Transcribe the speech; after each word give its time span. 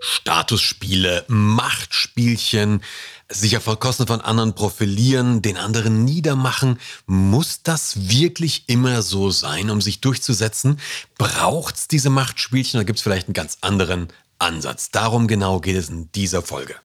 Statusspiele, 0.00 1.24
Machtspielchen, 1.28 2.82
sich 3.30 3.56
auf 3.56 3.64
Kosten 3.80 4.06
von 4.06 4.20
anderen 4.20 4.54
profilieren, 4.54 5.40
den 5.42 5.56
anderen 5.56 6.04
niedermachen. 6.04 6.78
Muss 7.06 7.62
das 7.62 8.08
wirklich 8.08 8.64
immer 8.68 9.02
so 9.02 9.30
sein, 9.30 9.70
um 9.70 9.80
sich 9.80 10.00
durchzusetzen? 10.00 10.78
Braucht 11.16 11.76
es 11.76 11.88
diese 11.88 12.10
Machtspielchen 12.10 12.78
oder 12.78 12.84
gibt 12.84 12.98
es 12.98 13.02
vielleicht 13.02 13.28
einen 13.28 13.34
ganz 13.34 13.58
anderen 13.62 14.08
Ansatz? 14.38 14.90
Darum 14.90 15.26
genau 15.26 15.60
geht 15.60 15.76
es 15.76 15.88
in 15.88 16.12
dieser 16.12 16.42
Folge. 16.42 16.76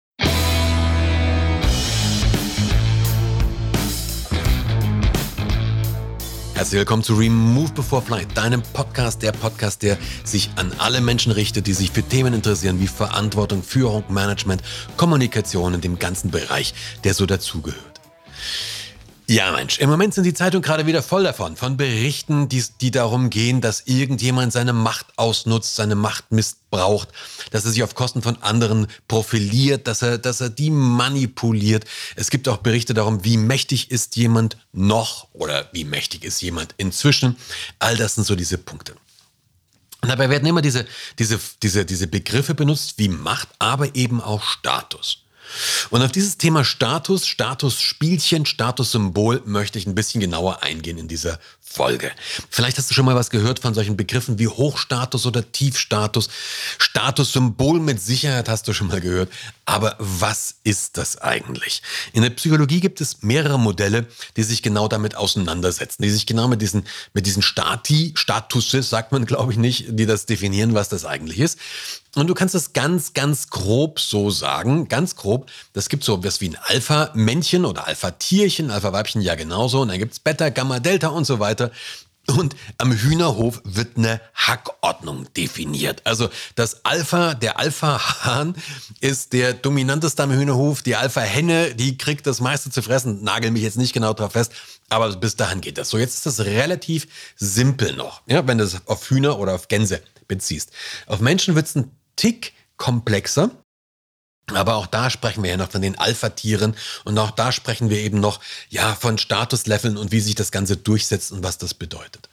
Herzlich 6.59 6.79
willkommen 6.79 7.03
zu 7.03 7.13
Remove 7.13 7.71
Before 7.71 8.01
Flight, 8.01 8.35
deinem 8.35 8.61
Podcast, 8.61 9.21
der 9.21 9.31
Podcast, 9.31 9.81
der 9.81 9.97
sich 10.25 10.49
an 10.57 10.73
alle 10.77 10.99
Menschen 10.99 11.31
richtet, 11.31 11.67
die 11.67 11.73
sich 11.73 11.89
für 11.89 12.03
Themen 12.03 12.33
interessieren 12.33 12.81
wie 12.81 12.87
Verantwortung, 12.87 13.63
Führung, 13.63 14.03
Management, 14.09 14.61
Kommunikation 14.97 15.73
und 15.73 15.85
dem 15.85 15.99
ganzen 15.99 16.31
Bereich, 16.31 16.73
der 17.05 17.13
so 17.13 17.25
dazugehört. 17.25 17.98
Ja, 19.29 19.51
Mensch, 19.51 19.77
im 19.77 19.91
Moment 19.91 20.15
sind 20.15 20.23
die 20.23 20.33
Zeitungen 20.33 20.63
gerade 20.63 20.87
wieder 20.87 21.03
voll 21.03 21.23
davon, 21.23 21.55
von 21.55 21.77
Berichten, 21.77 22.49
die, 22.49 22.63
die 22.81 22.89
darum 22.89 23.29
gehen, 23.29 23.61
dass 23.61 23.83
irgendjemand 23.85 24.51
seine 24.51 24.73
Macht 24.73 25.05
ausnutzt, 25.17 25.75
seine 25.75 25.93
Macht 25.93 26.31
missbraucht, 26.31 27.09
dass 27.51 27.63
er 27.63 27.69
sich 27.69 27.83
auf 27.83 27.93
Kosten 27.93 28.23
von 28.23 28.41
anderen 28.41 28.87
profiliert, 29.07 29.85
dass 29.85 30.01
er, 30.01 30.17
dass 30.17 30.41
er 30.41 30.49
die 30.49 30.71
manipuliert. 30.71 31.85
Es 32.15 32.31
gibt 32.31 32.47
auch 32.47 32.57
Berichte 32.57 32.95
darum, 32.95 33.23
wie 33.23 33.37
mächtig 33.37 33.91
ist 33.91 34.15
jemand 34.15 34.57
noch 34.73 35.27
oder 35.33 35.69
wie 35.73 35.83
mächtig 35.83 36.23
ist 36.23 36.41
jemand 36.41 36.73
inzwischen. 36.77 37.37
All 37.77 37.95
das 37.97 38.15
sind 38.15 38.23
so 38.23 38.35
diese 38.35 38.57
Punkte. 38.57 38.95
Und 40.01 40.09
dabei 40.09 40.31
werden 40.31 40.47
immer 40.47 40.63
diese, 40.63 40.87
diese, 41.19 41.39
diese, 41.61 41.85
diese 41.85 42.07
Begriffe 42.07 42.55
benutzt 42.55 42.95
wie 42.97 43.09
Macht, 43.09 43.49
aber 43.59 43.93
eben 43.93 44.21
auch 44.21 44.41
Status. 44.41 45.23
Und 45.89 46.01
auf 46.01 46.11
dieses 46.11 46.37
Thema 46.37 46.63
Status, 46.63 47.27
Statusspielchen, 47.27 48.45
Statussymbol 48.45 49.41
möchte 49.45 49.79
ich 49.79 49.87
ein 49.87 49.95
bisschen 49.95 50.21
genauer 50.21 50.63
eingehen 50.63 50.97
in 50.97 51.07
dieser 51.07 51.39
Folge. 51.71 52.11
Vielleicht 52.49 52.79
hast 52.79 52.89
du 52.89 52.95
schon 52.95 53.05
mal 53.05 53.15
was 53.15 53.29
gehört 53.29 53.59
von 53.59 53.75
solchen 53.75 53.95
Begriffen 53.95 54.39
wie 54.39 54.47
Hochstatus 54.47 55.27
oder 55.27 55.51
Tiefstatus. 55.51 56.27
Statussymbol 56.79 57.79
mit 57.79 58.01
Sicherheit 58.01 58.49
hast 58.49 58.67
du 58.67 58.73
schon 58.73 58.87
mal 58.87 58.99
gehört. 59.01 59.31
Aber 59.65 59.95
was 59.99 60.55
ist 60.63 60.97
das 60.97 61.21
eigentlich? 61.21 61.83
In 62.11 62.23
der 62.23 62.31
Psychologie 62.31 62.79
gibt 62.79 63.01
es 63.01 63.21
mehrere 63.21 63.59
Modelle, 63.59 64.07
die 64.35 64.41
sich 64.41 64.63
genau 64.63 64.87
damit 64.87 65.15
auseinandersetzen, 65.15 66.01
die 66.01 66.09
sich 66.09 66.25
genau 66.25 66.47
mit 66.47 66.59
diesen, 66.61 66.87
mit 67.13 67.27
diesen 67.27 67.43
Stati, 67.43 68.13
Statuses, 68.15 68.89
sagt 68.89 69.11
man 69.11 69.27
glaube 69.27 69.51
ich 69.51 69.59
nicht, 69.59 69.85
die 69.89 70.07
das 70.07 70.25
definieren, 70.25 70.73
was 70.73 70.89
das 70.89 71.05
eigentlich 71.05 71.39
ist. 71.39 71.59
Und 72.15 72.25
du 72.25 72.33
kannst 72.33 72.55
das 72.55 72.73
ganz, 72.73 73.13
ganz 73.13 73.51
grob 73.51 73.99
so 73.99 74.31
sagen, 74.31 74.87
ganz 74.87 75.15
grob. 75.15 75.51
Das 75.73 75.89
gibt 75.89 76.03
so 76.03 76.17
etwas 76.17 76.41
wie 76.41 76.49
ein 76.49 76.57
Alpha-Männchen 76.59 77.65
oder 77.65 77.85
Alpha-Tierchen, 77.85 78.71
Alpha-Weibchen 78.71 79.21
ja 79.21 79.35
genauso. 79.35 79.81
Und 79.81 79.89
dann 79.89 79.99
gibt's 79.99 80.19
Beta, 80.19 80.49
Gamma, 80.49 80.79
Delta 80.79 81.09
und 81.09 81.25
so 81.25 81.39
weiter 81.39 81.58
weiter. 81.59 81.71
Und 82.37 82.55
am 82.77 82.91
Hühnerhof 82.91 83.59
wird 83.63 83.97
eine 83.97 84.21
Hackordnung 84.35 85.25
definiert. 85.33 86.05
Also 86.05 86.29
das 86.53 86.85
Alpha, 86.85 87.33
der 87.33 87.57
Alpha-Hahn 87.57 88.55
ist 88.99 89.33
der 89.33 89.53
dominanteste 89.53 90.21
am 90.21 90.31
Hühnerhof. 90.31 90.83
Die 90.83 90.95
Alpha-Henne, 90.95 91.73
die 91.73 91.97
kriegt 91.97 92.27
das 92.27 92.39
meiste 92.39 92.69
zu 92.69 92.83
fressen. 92.83 93.23
Nagel 93.23 93.49
mich 93.49 93.63
jetzt 93.63 93.77
nicht 93.77 93.93
genau 93.93 94.13
drauf 94.13 94.33
fest, 94.33 94.51
aber 94.89 95.15
bis 95.15 95.37
dahin 95.37 95.59
geht 95.59 95.79
das. 95.79 95.89
So, 95.89 95.97
jetzt 95.97 96.13
ist 96.15 96.27
das 96.27 96.41
relativ 96.41 97.07
simpel 97.35 97.95
noch, 97.95 98.21
ja, 98.27 98.45
wenn 98.45 98.59
du 98.59 98.63
es 98.63 98.77
auf 98.85 99.09
Hühner 99.09 99.39
oder 99.39 99.55
auf 99.55 99.67
Gänse 99.67 100.03
beziehst. 100.27 100.71
Auf 101.07 101.21
Menschen 101.21 101.55
wird 101.55 101.65
es 101.65 101.75
ein 101.75 101.89
Tick 102.15 102.53
komplexer. 102.77 103.49
Aber 104.55 104.75
auch 104.75 104.87
da 104.87 105.09
sprechen 105.09 105.43
wir 105.43 105.51
ja 105.51 105.57
noch 105.57 105.71
von 105.71 105.81
den 105.81 105.97
Alpha-Tieren 105.97 106.75
und 107.03 107.17
auch 107.17 107.31
da 107.31 107.51
sprechen 107.51 107.89
wir 107.89 107.99
eben 107.99 108.19
noch 108.19 108.39
ja 108.69 108.95
von 108.95 109.17
Statusleveln 109.17 109.97
und 109.97 110.11
wie 110.11 110.19
sich 110.19 110.35
das 110.35 110.51
Ganze 110.51 110.77
durchsetzt 110.77 111.31
und 111.31 111.43
was 111.43 111.57
das 111.57 111.73
bedeutet. 111.73 112.29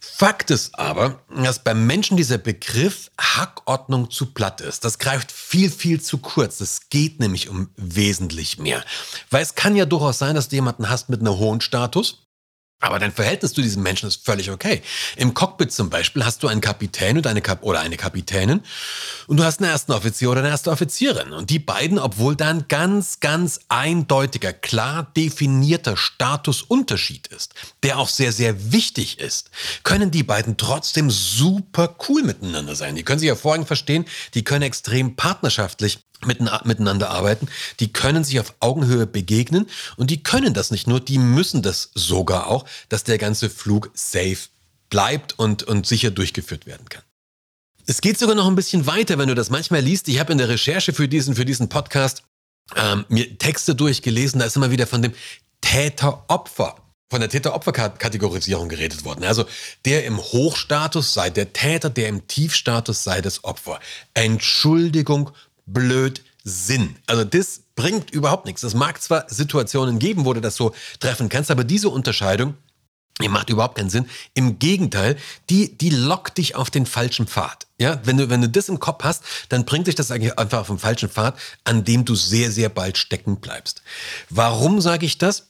Fakt 0.00 0.50
ist 0.50 0.78
aber, 0.78 1.22
dass 1.28 1.60
beim 1.60 1.86
Menschen 1.86 2.16
dieser 2.16 2.38
Begriff 2.38 3.10
Hackordnung 3.20 4.10
zu 4.10 4.26
platt 4.26 4.60
ist. 4.60 4.84
Das 4.84 4.98
greift 4.98 5.32
viel, 5.32 5.70
viel 5.70 6.00
zu 6.00 6.18
kurz. 6.18 6.60
Es 6.60 6.88
geht 6.88 7.20
nämlich 7.20 7.48
um 7.48 7.70
wesentlich 7.76 8.58
mehr. 8.58 8.84
Weil 9.30 9.42
es 9.42 9.54
kann 9.54 9.76
ja 9.76 9.86
durchaus 9.86 10.18
sein, 10.18 10.34
dass 10.34 10.48
du 10.48 10.56
jemanden 10.56 10.88
hast 10.88 11.08
mit 11.08 11.20
einem 11.20 11.36
hohen 11.38 11.60
Status 11.60 12.27
aber 12.80 13.00
dein 13.00 13.12
Verhältnis 13.12 13.54
zu 13.54 13.60
diesem 13.60 13.82
Menschen 13.82 14.06
ist 14.06 14.24
völlig 14.24 14.50
okay. 14.50 14.82
Im 15.16 15.34
Cockpit 15.34 15.72
zum 15.72 15.90
Beispiel 15.90 16.24
hast 16.24 16.42
du 16.42 16.48
einen 16.48 16.60
Kapitän 16.60 17.16
und 17.16 17.26
eine 17.26 17.42
Kap 17.42 17.64
oder 17.64 17.80
eine 17.80 17.96
Kapitänin 17.96 18.62
und 19.26 19.38
du 19.38 19.44
hast 19.44 19.60
einen 19.60 19.70
ersten 19.70 19.92
Offizier 19.92 20.30
oder 20.30 20.40
eine 20.40 20.50
erste 20.50 20.70
Offizierin. 20.70 21.32
Und 21.32 21.50
die 21.50 21.58
beiden, 21.58 21.98
obwohl 21.98 22.36
da 22.36 22.50
ein 22.50 22.66
ganz, 22.68 23.18
ganz 23.18 23.60
eindeutiger, 23.68 24.52
klar 24.52 25.10
definierter 25.16 25.96
Statusunterschied 25.96 27.26
ist, 27.28 27.54
der 27.82 27.98
auch 27.98 28.08
sehr, 28.08 28.30
sehr 28.32 28.72
wichtig 28.72 29.18
ist, 29.18 29.50
können 29.82 30.12
die 30.12 30.22
beiden 30.22 30.56
trotzdem 30.56 31.10
super 31.10 31.96
cool 32.08 32.22
miteinander 32.22 32.76
sein. 32.76 32.94
Die 32.94 33.02
können 33.02 33.18
sich 33.18 33.28
hervorragend 33.28 33.66
verstehen, 33.66 34.04
die 34.34 34.44
können 34.44 34.62
extrem 34.62 35.16
partnerschaftlich 35.16 35.98
miteinander 36.24 37.10
arbeiten, 37.10 37.48
die 37.80 37.92
können 37.92 38.24
sich 38.24 38.40
auf 38.40 38.54
Augenhöhe 38.60 39.06
begegnen 39.06 39.66
und 39.96 40.10
die 40.10 40.22
können 40.22 40.54
das 40.54 40.70
nicht 40.70 40.86
nur, 40.86 41.00
die 41.00 41.18
müssen 41.18 41.62
das 41.62 41.90
sogar 41.94 42.48
auch, 42.48 42.64
dass 42.88 43.04
der 43.04 43.18
ganze 43.18 43.50
Flug 43.50 43.90
safe 43.94 44.48
bleibt 44.90 45.38
und, 45.38 45.62
und 45.62 45.86
sicher 45.86 46.10
durchgeführt 46.10 46.66
werden 46.66 46.88
kann. 46.88 47.02
Es 47.86 48.00
geht 48.00 48.18
sogar 48.18 48.34
noch 48.34 48.46
ein 48.46 48.56
bisschen 48.56 48.86
weiter, 48.86 49.16
wenn 49.18 49.28
du 49.28 49.34
das 49.34 49.48
manchmal 49.48 49.80
liest. 49.80 50.08
Ich 50.08 50.18
habe 50.18 50.32
in 50.32 50.38
der 50.38 50.48
Recherche 50.48 50.92
für 50.92 51.08
diesen, 51.08 51.34
für 51.34 51.44
diesen 51.44 51.68
Podcast 51.68 52.22
ähm, 52.76 53.06
mir 53.08 53.38
Texte 53.38 53.74
durchgelesen, 53.74 54.40
da 54.40 54.46
ist 54.46 54.56
immer 54.56 54.70
wieder 54.70 54.86
von 54.86 55.02
dem 55.02 55.14
Täter-Opfer 55.60 56.76
von 57.10 57.20
der 57.20 57.30
Täter-Opfer-Kategorisierung 57.30 58.68
geredet 58.68 59.04
worden. 59.04 59.24
Also 59.24 59.46
der 59.86 60.04
im 60.04 60.18
Hochstatus 60.18 61.14
sei 61.14 61.30
der 61.30 61.52
Täter, 61.52 61.88
der 61.88 62.08
im 62.08 62.26
Tiefstatus 62.26 63.02
sei 63.02 63.22
das 63.22 63.44
Opfer. 63.44 63.80
Entschuldigung 64.12 65.30
Blödsinn. 65.72 66.96
Also 67.06 67.24
das 67.24 67.62
bringt 67.76 68.10
überhaupt 68.10 68.46
nichts. 68.46 68.62
Es 68.62 68.74
mag 68.74 69.00
zwar 69.00 69.26
Situationen 69.28 69.98
geben, 69.98 70.24
wo 70.24 70.32
du 70.32 70.40
das 70.40 70.56
so 70.56 70.74
treffen 71.00 71.28
kannst, 71.28 71.50
aber 71.50 71.64
diese 71.64 71.88
Unterscheidung, 71.88 72.54
die 73.20 73.28
macht 73.28 73.50
überhaupt 73.50 73.76
keinen 73.76 73.90
Sinn. 73.90 74.06
Im 74.34 74.58
Gegenteil, 74.58 75.16
die, 75.50 75.76
die 75.76 75.90
lockt 75.90 76.38
dich 76.38 76.54
auf 76.54 76.70
den 76.70 76.86
falschen 76.86 77.26
Pfad. 77.26 77.66
Ja, 77.78 78.00
wenn 78.04 78.16
du, 78.16 78.30
wenn 78.30 78.40
du 78.40 78.48
das 78.48 78.68
im 78.68 78.80
Kopf 78.80 79.04
hast, 79.04 79.22
dann 79.48 79.64
bringt 79.64 79.86
dich 79.86 79.94
das 79.94 80.10
eigentlich 80.10 80.38
einfach 80.38 80.60
auf 80.60 80.66
den 80.68 80.78
falschen 80.78 81.08
Pfad, 81.08 81.38
an 81.64 81.84
dem 81.84 82.04
du 82.04 82.14
sehr, 82.14 82.50
sehr 82.50 82.68
bald 82.68 82.98
stecken 82.98 83.40
bleibst. 83.40 83.82
Warum 84.30 84.80
sage 84.80 85.06
ich 85.06 85.18
das? 85.18 85.48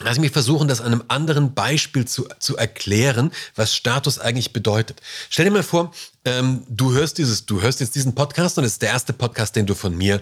Lass 0.00 0.18
mich 0.18 0.32
versuchen, 0.32 0.66
das 0.66 0.80
an 0.80 0.92
einem 0.92 1.04
anderen 1.06 1.54
Beispiel 1.54 2.04
zu, 2.04 2.26
zu 2.40 2.56
erklären, 2.56 3.30
was 3.54 3.74
Status 3.74 4.18
eigentlich 4.18 4.52
bedeutet. 4.52 5.00
Stell 5.30 5.44
dir 5.44 5.52
mal 5.52 5.62
vor, 5.62 5.92
ähm, 6.24 6.64
du 6.68 6.92
hörst 6.92 7.18
dieses, 7.18 7.46
du 7.46 7.60
hörst 7.62 7.78
jetzt 7.78 7.94
diesen 7.94 8.14
Podcast 8.14 8.58
und 8.58 8.64
es 8.64 8.72
ist 8.72 8.82
der 8.82 8.88
erste 8.88 9.12
Podcast, 9.12 9.54
den 9.54 9.66
du 9.66 9.74
von 9.74 9.96
mir, 9.96 10.20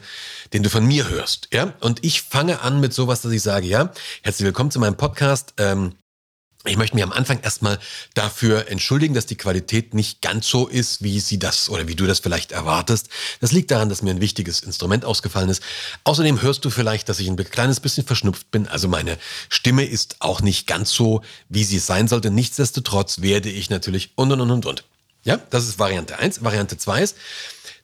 den 0.52 0.62
du 0.62 0.68
von 0.68 0.86
mir 0.86 1.08
hörst, 1.08 1.48
ja? 1.54 1.72
Und 1.80 2.04
ich 2.04 2.20
fange 2.20 2.60
an 2.60 2.80
mit 2.80 2.92
sowas, 2.92 3.22
dass 3.22 3.32
ich 3.32 3.40
sage, 3.40 3.66
ja, 3.66 3.92
herzlich 4.22 4.44
willkommen 4.44 4.70
zu 4.70 4.78
meinem 4.78 4.96
Podcast. 4.96 5.54
Ähm, 5.56 5.94
ich 6.64 6.76
möchte 6.76 6.94
mich 6.94 7.02
am 7.02 7.12
Anfang 7.12 7.40
erstmal 7.40 7.78
dafür 8.14 8.68
entschuldigen, 8.68 9.14
dass 9.14 9.26
die 9.26 9.36
Qualität 9.36 9.94
nicht 9.94 10.22
ganz 10.22 10.46
so 10.46 10.68
ist, 10.68 11.02
wie 11.02 11.18
sie 11.18 11.38
das 11.38 11.68
oder 11.68 11.88
wie 11.88 11.96
du 11.96 12.06
das 12.06 12.20
vielleicht 12.20 12.52
erwartest. 12.52 13.08
Das 13.40 13.50
liegt 13.50 13.70
daran, 13.72 13.88
dass 13.88 14.02
mir 14.02 14.10
ein 14.10 14.20
wichtiges 14.20 14.60
Instrument 14.60 15.04
ausgefallen 15.04 15.48
ist. 15.48 15.62
Außerdem 16.04 16.40
hörst 16.40 16.64
du 16.64 16.70
vielleicht, 16.70 17.08
dass 17.08 17.18
ich 17.18 17.28
ein 17.28 17.36
kleines 17.36 17.80
bisschen 17.80 18.06
verschnupft 18.06 18.50
bin. 18.52 18.68
Also 18.68 18.86
meine 18.86 19.18
Stimme 19.48 19.84
ist 19.84 20.16
auch 20.20 20.40
nicht 20.40 20.68
ganz 20.68 20.92
so, 20.92 21.22
wie 21.48 21.64
sie 21.64 21.80
sein 21.80 22.06
sollte. 22.06 22.30
Nichtsdestotrotz 22.30 23.20
werde 23.20 23.50
ich 23.50 23.68
natürlich 23.68 24.10
und 24.14 24.30
und 24.30 24.40
und 24.40 24.50
und 24.50 24.66
und. 24.66 24.84
Ja, 25.24 25.38
das 25.50 25.68
ist 25.68 25.78
Variante 25.78 26.18
eins. 26.18 26.42
Variante 26.42 26.76
zwei 26.76 27.02
ist, 27.02 27.16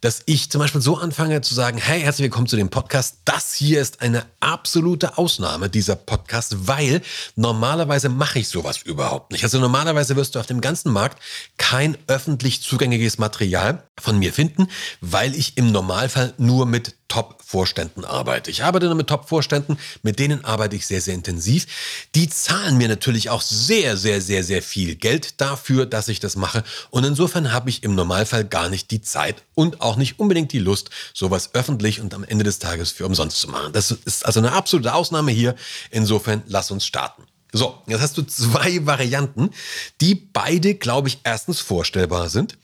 dass 0.01 0.23
ich 0.27 0.51
zum 0.51 0.61
Beispiel 0.61 0.81
so 0.81 0.97
anfange 0.97 1.41
zu 1.41 1.55
sagen, 1.55 1.79
hey, 1.79 2.01
herzlich 2.01 2.25
willkommen 2.25 2.47
zu 2.47 2.57
dem 2.57 2.69
Podcast. 2.69 3.19
Das 3.25 3.53
hier 3.53 3.81
ist 3.81 4.01
eine 4.01 4.25
absolute 4.41 5.19
Ausnahme, 5.19 5.69
dieser 5.69 5.97
Podcast, 5.97 6.69
weil 6.69 7.03
normalerweise 7.35 8.09
mache 8.09 8.39
ich 8.39 8.49
sowas 8.49 8.79
überhaupt 8.83 9.33
nicht. 9.33 9.43
Also 9.43 9.59
normalerweise 9.59 10.15
wirst 10.17 10.35
du 10.35 10.41
auf 10.41 10.47
dem 10.47 10.61
ganzen 10.61 10.93
Markt 10.93 11.21
kein 11.57 11.99
öffentlich 12.07 12.63
zugängliches 12.63 13.19
Material 13.19 13.83
von 13.99 14.19
mir 14.19 14.33
finden, 14.33 14.69
weil 15.01 15.35
ich 15.35 15.57
im 15.57 15.73
Normalfall 15.73 16.33
nur 16.39 16.67
mit 16.67 16.95
Top-Vorständen 17.09 18.05
arbeite. 18.05 18.51
Ich 18.51 18.63
arbeite 18.63 18.87
nur 18.87 18.95
mit 18.95 19.07
Top-Vorständen, 19.07 19.79
mit 20.03 20.19
denen 20.19 20.45
arbeite 20.45 20.77
ich 20.77 20.87
sehr, 20.87 21.01
sehr 21.01 21.15
intensiv. 21.15 21.67
Die 22.15 22.29
zahlen 22.29 22.77
mir 22.77 22.89
natürlich 22.89 23.31
auch 23.31 23.41
sehr, 23.41 23.97
sehr, 23.97 24.21
sehr, 24.21 24.45
sehr 24.45 24.63
viel 24.63 24.95
Geld 24.95 25.41
dafür, 25.41 25.87
dass 25.87 26.09
ich 26.09 26.21
das 26.21 26.37
mache. 26.37 26.63
Und 26.91 27.05
insofern 27.05 27.51
habe 27.51 27.71
ich 27.71 27.83
im 27.83 27.95
Normalfall 27.95 28.45
gar 28.45 28.69
nicht 28.69 28.91
die 28.91 29.01
Zeit 29.01 29.43
und 29.55 29.81
auch 29.81 29.88
nicht 29.97 30.19
unbedingt 30.19 30.53
die 30.53 30.59
Lust, 30.59 30.91
sowas 31.15 31.51
öffentlich 31.55 32.01
und 32.01 32.15
am 32.15 32.25
Ende 32.25 32.45
des 32.45 32.59
Tages 32.59 32.91
für 32.91 33.07
umsonst 33.07 33.41
zu 33.41 33.49
machen. 33.49 33.73
Das 33.73 33.91
ist 33.91 34.25
also 34.27 34.41
eine 34.41 34.53
absolute 34.53 34.95
Ausnahme 34.95 35.33
hier. 35.33 35.55
Insofern 35.91 36.43
lass 36.47 36.71
uns 36.71 36.87
starten. 36.87 37.23
So, 37.53 37.83
jetzt 37.87 38.03
hast 38.03 38.19
du 38.19 38.23
zwei 38.23 38.81
Varianten, 38.87 39.51
die 40.01 40.15
beide, 40.15 40.75
glaube 40.75 41.09
ich, 41.09 41.21
erstens 41.25 41.61
vorstellbar 41.61 42.29
sind. 42.29 42.59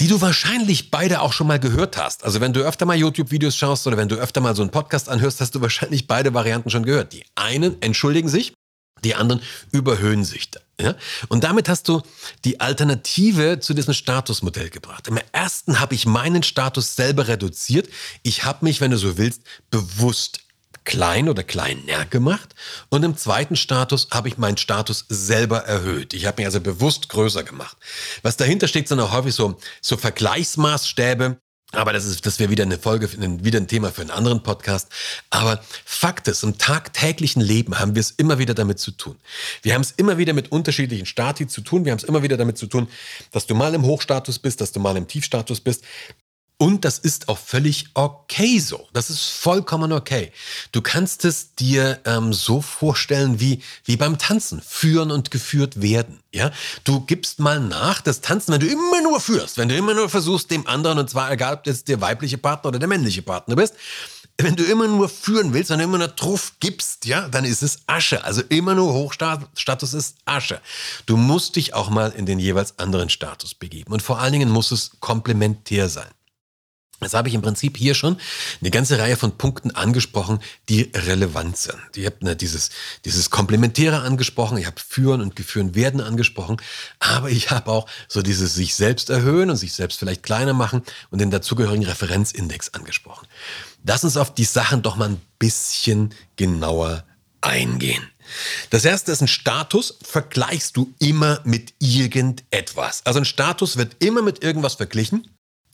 die 0.00 0.08
du 0.08 0.22
wahrscheinlich 0.22 0.90
beide 0.90 1.20
auch 1.20 1.34
schon 1.34 1.46
mal 1.46 1.60
gehört 1.60 1.98
hast. 1.98 2.24
Also 2.24 2.40
wenn 2.40 2.54
du 2.54 2.60
öfter 2.60 2.86
mal 2.86 2.96
YouTube-Videos 2.96 3.54
schaust 3.54 3.86
oder 3.86 3.98
wenn 3.98 4.08
du 4.08 4.16
öfter 4.16 4.40
mal 4.40 4.56
so 4.56 4.62
einen 4.62 4.70
Podcast 4.70 5.10
anhörst, 5.10 5.42
hast 5.42 5.54
du 5.54 5.60
wahrscheinlich 5.60 6.06
beide 6.06 6.32
Varianten 6.32 6.70
schon 6.70 6.86
gehört. 6.86 7.12
Die 7.12 7.22
einen 7.34 7.80
entschuldigen 7.82 8.30
sich, 8.30 8.54
die 9.04 9.14
anderen 9.14 9.42
überhöhen 9.72 10.24
sich. 10.24 10.50
Ja? 10.80 10.94
Und 11.28 11.44
damit 11.44 11.68
hast 11.68 11.88
du 11.88 12.02
die 12.44 12.60
Alternative 12.60 13.60
zu 13.60 13.74
diesem 13.74 13.94
Statusmodell 13.94 14.70
gebracht. 14.70 15.08
Im 15.08 15.18
ersten 15.32 15.80
habe 15.80 15.94
ich 15.94 16.06
meinen 16.06 16.42
Status 16.42 16.96
selber 16.96 17.28
reduziert. 17.28 17.88
Ich 18.22 18.44
habe 18.44 18.64
mich, 18.64 18.80
wenn 18.80 18.90
du 18.90 18.96
so 18.96 19.18
willst, 19.18 19.42
bewusst 19.70 20.40
klein 20.84 21.28
oder 21.28 21.42
kleiner 21.42 22.04
gemacht. 22.06 22.54
Und 22.88 23.04
im 23.04 23.16
zweiten 23.16 23.56
Status 23.56 24.08
habe 24.10 24.28
ich 24.28 24.38
meinen 24.38 24.56
Status 24.56 25.04
selber 25.08 25.58
erhöht. 25.58 26.14
Ich 26.14 26.26
habe 26.26 26.40
mich 26.40 26.46
also 26.46 26.60
bewusst 26.60 27.08
größer 27.08 27.42
gemacht. 27.42 27.76
Was 28.22 28.36
dahinter 28.36 28.68
steht, 28.68 28.88
sind 28.88 29.00
auch 29.00 29.12
häufig 29.12 29.34
so, 29.34 29.58
so 29.80 29.96
Vergleichsmaßstäbe. 29.96 31.38
Aber 31.72 31.92
das 31.92 32.04
ist, 32.04 32.26
das 32.26 32.40
wäre 32.40 32.50
wieder 32.50 32.64
eine 32.64 32.78
Folge, 32.78 33.08
wieder 33.44 33.60
ein 33.60 33.68
Thema 33.68 33.92
für 33.92 34.00
einen 34.00 34.10
anderen 34.10 34.42
Podcast. 34.42 34.88
Aber 35.30 35.62
Fakt 36.00 36.28
ist, 36.28 36.44
im 36.44 36.56
tagtäglichen 36.56 37.42
Leben 37.42 37.78
haben 37.78 37.94
wir 37.94 38.00
es 38.00 38.12
immer 38.12 38.38
wieder 38.38 38.54
damit 38.54 38.78
zu 38.78 38.90
tun. 38.90 39.16
Wir 39.60 39.74
haben 39.74 39.82
es 39.82 39.90
immer 39.90 40.16
wieder 40.16 40.32
mit 40.32 40.50
unterschiedlichen 40.50 41.04
Stati 41.04 41.46
zu 41.46 41.60
tun. 41.60 41.84
Wir 41.84 41.92
haben 41.92 41.98
es 41.98 42.04
immer 42.04 42.22
wieder 42.22 42.38
damit 42.38 42.56
zu 42.56 42.68
tun, 42.68 42.88
dass 43.32 43.46
du 43.46 43.54
mal 43.54 43.74
im 43.74 43.82
Hochstatus 43.84 44.38
bist, 44.38 44.62
dass 44.62 44.72
du 44.72 44.80
mal 44.80 44.96
im 44.96 45.06
Tiefstatus 45.06 45.60
bist. 45.60 45.84
Und 46.56 46.86
das 46.86 46.98
ist 46.98 47.28
auch 47.28 47.36
völlig 47.36 47.88
okay 47.92 48.60
so. 48.60 48.88
Das 48.94 49.10
ist 49.10 49.26
vollkommen 49.26 49.92
okay. 49.92 50.32
Du 50.72 50.80
kannst 50.80 51.26
es 51.26 51.54
dir 51.54 52.00
ähm, 52.06 52.32
so 52.32 52.62
vorstellen 52.62 53.38
wie, 53.38 53.60
wie 53.84 53.98
beim 53.98 54.16
Tanzen. 54.16 54.62
Führen 54.66 55.10
und 55.10 55.30
geführt 55.30 55.82
werden. 55.82 56.20
Ja, 56.32 56.50
du 56.84 57.00
gibst 57.00 57.40
mal 57.40 57.60
nach. 57.60 58.00
Das 58.00 58.22
Tanzen, 58.22 58.54
wenn 58.54 58.60
du 58.60 58.68
immer 58.68 59.02
nur 59.02 59.20
führst, 59.20 59.58
wenn 59.58 59.68
du 59.68 59.76
immer 59.76 59.92
nur 59.92 60.08
versuchst, 60.08 60.50
dem 60.50 60.66
anderen, 60.66 60.98
und 60.98 61.10
zwar 61.10 61.30
egal, 61.30 61.54
ob 61.54 61.64
das 61.64 61.84
der 61.84 62.00
weibliche 62.00 62.38
Partner 62.38 62.68
oder 62.68 62.78
der 62.78 62.88
männliche 62.88 63.20
Partner 63.20 63.56
bist, 63.56 63.74
wenn 64.42 64.56
du 64.56 64.64
immer 64.64 64.86
nur 64.88 65.08
führen 65.08 65.52
willst, 65.52 65.70
du 65.70 65.74
immer 65.74 65.98
nur 65.98 66.14
Truff 66.14 66.54
gibst, 66.60 67.06
ja, 67.06 67.28
dann 67.28 67.44
ist 67.44 67.62
es 67.62 67.80
Asche. 67.86 68.24
Also 68.24 68.42
immer 68.48 68.74
nur 68.74 68.92
Hochstatus 68.92 69.94
ist 69.94 70.16
Asche. 70.24 70.60
Du 71.06 71.16
musst 71.16 71.56
dich 71.56 71.74
auch 71.74 71.90
mal 71.90 72.10
in 72.10 72.26
den 72.26 72.38
jeweils 72.38 72.78
anderen 72.78 73.10
Status 73.10 73.54
begeben. 73.54 73.92
Und 73.92 74.02
vor 74.02 74.18
allen 74.18 74.32
Dingen 74.32 74.50
muss 74.50 74.70
es 74.70 74.92
komplementär 75.00 75.88
sein. 75.88 76.10
Jetzt 77.00 77.14
habe 77.14 77.28
ich 77.28 77.34
im 77.34 77.42
Prinzip 77.42 77.76
hier 77.76 77.94
schon 77.94 78.18
eine 78.60 78.70
ganze 78.70 78.98
Reihe 78.98 79.16
von 79.16 79.38
Punkten 79.38 79.70
angesprochen, 79.70 80.40
die 80.68 80.90
relevant 80.94 81.56
sind. 81.56 81.78
Ich 81.96 82.06
habe 82.06 82.16
ne, 82.20 82.36
dieses, 82.36 82.70
dieses 83.04 83.30
Komplementäre 83.30 84.00
angesprochen, 84.00 84.58
ich 84.58 84.66
habe 84.66 84.80
Führen 84.80 85.20
und 85.20 85.36
Geführen 85.36 85.74
werden 85.74 86.00
angesprochen, 86.00 86.58
aber 86.98 87.30
ich 87.30 87.50
habe 87.50 87.70
auch 87.70 87.88
so 88.08 88.22
dieses 88.22 88.54
sich 88.54 88.74
selbst 88.74 89.10
erhöhen 89.10 89.50
und 89.50 89.56
sich 89.56 89.72
selbst 89.72 89.98
vielleicht 89.98 90.22
kleiner 90.22 90.52
machen 90.52 90.82
und 91.10 91.20
den 91.20 91.30
dazugehörigen 91.30 91.86
Referenzindex 91.86 92.74
angesprochen. 92.74 93.26
Lass 93.84 94.04
uns 94.04 94.16
auf 94.16 94.34
die 94.34 94.44
Sachen 94.44 94.82
doch 94.82 94.96
mal 94.96 95.08
ein 95.08 95.20
bisschen 95.38 96.14
genauer 96.36 97.04
eingehen. 97.40 98.06
Das 98.70 98.84
erste 98.84 99.10
ist 99.12 99.22
ein 99.22 99.28
Status, 99.28 99.98
vergleichst 100.02 100.76
du 100.76 100.92
immer 100.98 101.40
mit 101.44 101.74
irgendetwas. 101.78 103.04
Also 103.04 103.18
ein 103.18 103.24
Status 103.24 103.76
wird 103.76 103.96
immer 103.98 104.22
mit 104.22 104.44
irgendwas 104.44 104.74
verglichen. 104.74 105.28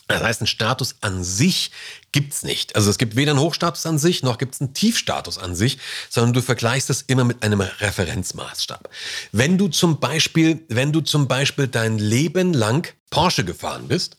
Das 0.08 0.23
heißt, 0.23 0.43
ein 0.43 0.47
Status 0.47 0.97
an 1.00 1.25
sich 1.25 1.73
gibt's 2.12 2.44
nicht. 2.44 2.76
Also 2.76 2.91
es 2.91 2.99
gibt 2.99 3.17
weder 3.17 3.32
einen 3.32 3.41
Hochstatus 3.41 3.87
an 3.87 3.99
sich, 3.99 4.23
noch 4.23 4.38
gibt 4.38 4.55
es 4.55 4.61
einen 4.61 4.73
Tiefstatus 4.73 5.37
an 5.37 5.56
sich, 5.56 5.79
sondern 6.08 6.32
du 6.32 6.43
vergleichst 6.43 6.91
es 6.91 7.03
immer 7.03 7.25
mit 7.25 7.43
einem 7.43 7.61
Referenzmaßstab. 7.61 8.88
Wenn 9.32 9.58
du 9.58 9.69
zum 9.69 9.99
Beispiel, 9.99 10.64
wenn 10.69 10.93
du 10.93 11.00
zum 11.00 11.26
Beispiel 11.26 11.67
dein 11.67 11.99
Leben 11.99 12.53
lang 12.53 12.87
Porsche 13.11 13.44
gefahren 13.44 13.88
bist, 13.88 14.17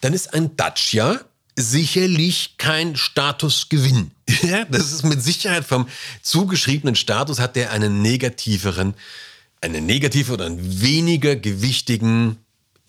dann 0.00 0.14
ist 0.14 0.34
ein 0.34 0.56
Dacia 0.56 1.20
sicherlich 1.56 2.56
kein 2.58 2.96
Statusgewinn. 2.96 4.10
Das 4.70 4.92
ist 4.92 5.04
mit 5.04 5.22
Sicherheit 5.22 5.64
vom 5.64 5.88
zugeschriebenen 6.22 6.94
Status 6.94 7.38
hat 7.38 7.56
der 7.56 7.72
einen 7.72 8.00
negativeren, 8.00 8.94
eine 9.60 9.80
negative 9.80 10.32
oder 10.32 10.46
einen 10.46 10.80
weniger 10.80 11.36
gewichtigen 11.36 12.36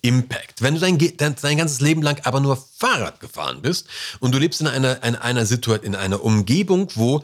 Impact. 0.02 0.62
Wenn 0.62 0.74
du 0.74 0.80
dein, 0.80 0.98
dein, 1.16 1.56
ganzes 1.56 1.80
Leben 1.80 2.02
lang 2.02 2.20
aber 2.24 2.40
nur 2.40 2.56
Fahrrad 2.76 3.20
gefahren 3.20 3.62
bist 3.62 3.86
und 4.18 4.34
du 4.34 4.38
lebst 4.38 4.60
in 4.60 4.66
einer, 4.66 5.02
in 5.04 5.14
einer 5.14 5.46
Situation, 5.46 5.86
in 5.86 5.94
einer 5.94 6.22
Umgebung, 6.24 6.88
wo 6.96 7.22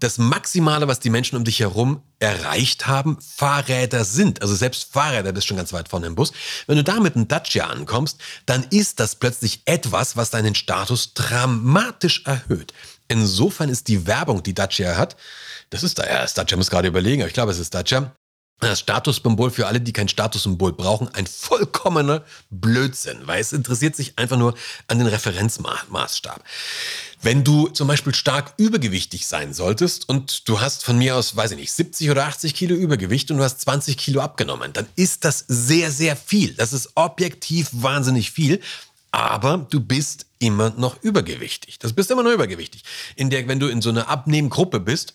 das 0.00 0.18
Maximale, 0.18 0.88
was 0.88 1.00
die 1.00 1.10
Menschen 1.10 1.36
um 1.36 1.44
dich 1.44 1.60
herum 1.60 2.02
erreicht 2.18 2.86
haben, 2.86 3.18
Fahrräder 3.20 4.04
sind. 4.04 4.42
Also 4.42 4.54
selbst 4.54 4.92
Fahrräder 4.92 5.32
bist 5.32 5.46
schon 5.46 5.56
ganz 5.56 5.72
weit 5.72 5.88
vorne 5.88 6.06
im 6.06 6.14
Bus. 6.14 6.32
Wenn 6.66 6.76
du 6.76 6.84
da 6.84 6.98
mit 7.00 7.14
einem 7.14 7.28
Dacia 7.28 7.66
ankommst, 7.66 8.18
dann 8.46 8.64
ist 8.70 9.00
das 9.00 9.16
plötzlich 9.16 9.62
etwas, 9.66 10.16
was 10.16 10.30
deinen 10.30 10.54
Status 10.54 11.14
dramatisch 11.14 12.24
erhöht. 12.24 12.72
Insofern 13.08 13.68
ist 13.68 13.88
die 13.88 14.06
Werbung, 14.06 14.42
die 14.42 14.54
Dacia 14.54 14.96
hat, 14.96 15.16
das 15.70 15.82
ist 15.82 15.98
da, 15.98 16.06
ja, 16.06 16.22
das 16.22 16.34
Dacia 16.34 16.56
muss 16.56 16.70
gerade 16.70 16.88
überlegen, 16.88 17.22
aber 17.22 17.28
ich 17.28 17.34
glaube, 17.34 17.52
es 17.52 17.58
ist 17.58 17.74
Dacia, 17.74 18.14
das 18.68 18.80
Statussymbol 18.80 19.50
für 19.50 19.66
alle, 19.66 19.80
die 19.80 19.92
kein 19.92 20.08
Statussymbol 20.08 20.72
brauchen, 20.72 21.08
ein 21.08 21.26
vollkommener 21.26 22.24
Blödsinn, 22.50 23.26
weil 23.26 23.40
es 23.40 23.52
interessiert 23.52 23.96
sich 23.96 24.18
einfach 24.18 24.36
nur 24.36 24.54
an 24.88 24.98
den 24.98 25.06
Referenzmaßstab. 25.06 26.42
Wenn 27.22 27.42
du 27.42 27.68
zum 27.68 27.88
Beispiel 27.88 28.14
stark 28.14 28.52
übergewichtig 28.58 29.26
sein 29.26 29.54
solltest 29.54 30.08
und 30.08 30.46
du 30.48 30.60
hast 30.60 30.84
von 30.84 30.98
mir 30.98 31.16
aus, 31.16 31.34
weiß 31.34 31.52
ich 31.52 31.56
nicht, 31.56 31.72
70 31.72 32.10
oder 32.10 32.26
80 32.26 32.54
Kilo 32.54 32.74
Übergewicht 32.74 33.30
und 33.30 33.38
du 33.38 33.44
hast 33.44 33.62
20 33.62 33.96
Kilo 33.96 34.20
abgenommen, 34.20 34.72
dann 34.74 34.86
ist 34.94 35.24
das 35.24 35.44
sehr, 35.48 35.90
sehr 35.90 36.16
viel. 36.16 36.54
Das 36.54 36.72
ist 36.72 36.90
objektiv 36.96 37.68
wahnsinnig 37.72 38.30
viel, 38.30 38.60
aber 39.10 39.66
du 39.70 39.80
bist 39.80 40.26
immer 40.38 40.74
noch 40.76 41.02
übergewichtig. 41.02 41.78
Das 41.78 41.92
bist 41.92 42.10
immer 42.10 42.22
noch 42.22 42.32
übergewichtig. 42.32 42.82
In 43.16 43.30
der, 43.30 43.48
wenn 43.48 43.60
du 43.60 43.68
in 43.68 43.80
so 43.80 43.88
einer 43.88 44.08
Abnehmgruppe 44.08 44.80
bist, 44.80 45.14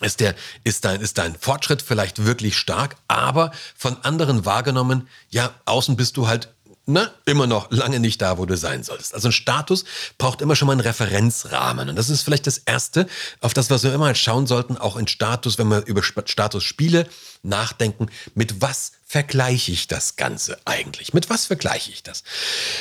ist, 0.00 0.20
der, 0.20 0.34
ist, 0.64 0.84
dein, 0.84 1.00
ist 1.00 1.18
dein 1.18 1.34
Fortschritt 1.34 1.82
vielleicht 1.82 2.24
wirklich 2.24 2.56
stark, 2.56 2.96
aber 3.08 3.52
von 3.76 3.96
anderen 4.02 4.44
wahrgenommen, 4.44 5.08
ja, 5.30 5.52
außen 5.64 5.96
bist 5.96 6.16
du 6.16 6.26
halt 6.26 6.48
na, 6.92 7.10
immer 7.24 7.46
noch 7.46 7.70
lange 7.70 8.00
nicht 8.00 8.20
da, 8.20 8.38
wo 8.38 8.46
du 8.46 8.56
sein 8.56 8.82
solltest. 8.82 9.14
Also 9.14 9.28
ein 9.28 9.32
Status 9.32 9.84
braucht 10.18 10.40
immer 10.40 10.56
schon 10.56 10.66
mal 10.66 10.72
einen 10.72 10.80
Referenzrahmen. 10.80 11.88
Und 11.88 11.96
das 11.96 12.10
ist 12.10 12.22
vielleicht 12.22 12.46
das 12.46 12.58
Erste, 12.58 13.06
auf 13.40 13.54
das 13.54 13.70
was 13.70 13.84
wir 13.84 13.94
immer 13.94 14.14
schauen 14.14 14.46
sollten, 14.46 14.76
auch 14.76 14.96
in 14.96 15.06
Status, 15.06 15.58
wenn 15.58 15.68
wir 15.68 15.86
über 15.86 16.02
Statusspiele 16.02 17.06
nachdenken. 17.42 18.06
Mit 18.34 18.60
was 18.60 18.92
vergleiche 19.06 19.72
ich 19.72 19.88
das 19.88 20.16
Ganze 20.16 20.58
eigentlich? 20.64 21.14
Mit 21.14 21.30
was 21.30 21.46
vergleiche 21.46 21.90
ich 21.90 22.02
das? 22.02 22.24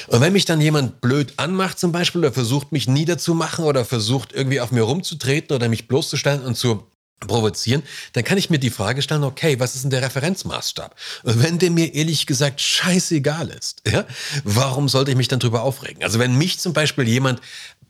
Und 0.07 0.21
wenn 0.21 0.33
mich 0.33 0.45
dann 0.45 0.62
jemand 0.62 1.01
blöd 1.01 1.33
anmacht 1.38 1.77
zum 1.77 1.92
Beispiel 1.92 2.19
oder 2.19 2.33
versucht 2.33 2.71
mich 2.71 2.88
niederzumachen 2.88 3.66
oder 3.66 3.85
versucht 3.85 4.33
irgendwie 4.33 4.61
auf 4.61 4.71
mir 4.71 4.83
rumzutreten 4.83 5.56
oder 5.56 5.69
mich 5.69 5.88
bloßzustellen 5.88 6.44
und 6.44 6.56
zu 6.56 6.88
provozieren, 7.19 7.83
dann 8.14 8.23
kann 8.23 8.38
ich 8.38 8.49
mir 8.49 8.59
die 8.59 8.69
Frage 8.69 9.02
stellen, 9.02 9.23
okay, 9.23 9.59
was 9.59 9.76
ist 9.76 9.83
denn 9.83 9.92
der 9.92 10.02
Referenzmaßstab? 10.02 10.95
Wenn 11.23 11.59
der 11.59 11.71
mir 11.71 11.94
ehrlich 11.94 12.26
gesagt 12.26 12.61
scheißegal 12.61 13.49
ist, 13.49 13.81
ja, 13.88 14.06
warum 14.44 14.90
sollte 14.90 15.11
ich 15.11 15.18
mich 15.18 15.28
dann 15.28 15.40
drüber 15.40 15.64
aufregen? 15.64 16.04
Also 16.04 16.19
wenn 16.19 16.38
mich 16.38 16.59
zum 16.59 16.73
Beispiel 16.73 17.07
jemand 17.07 17.42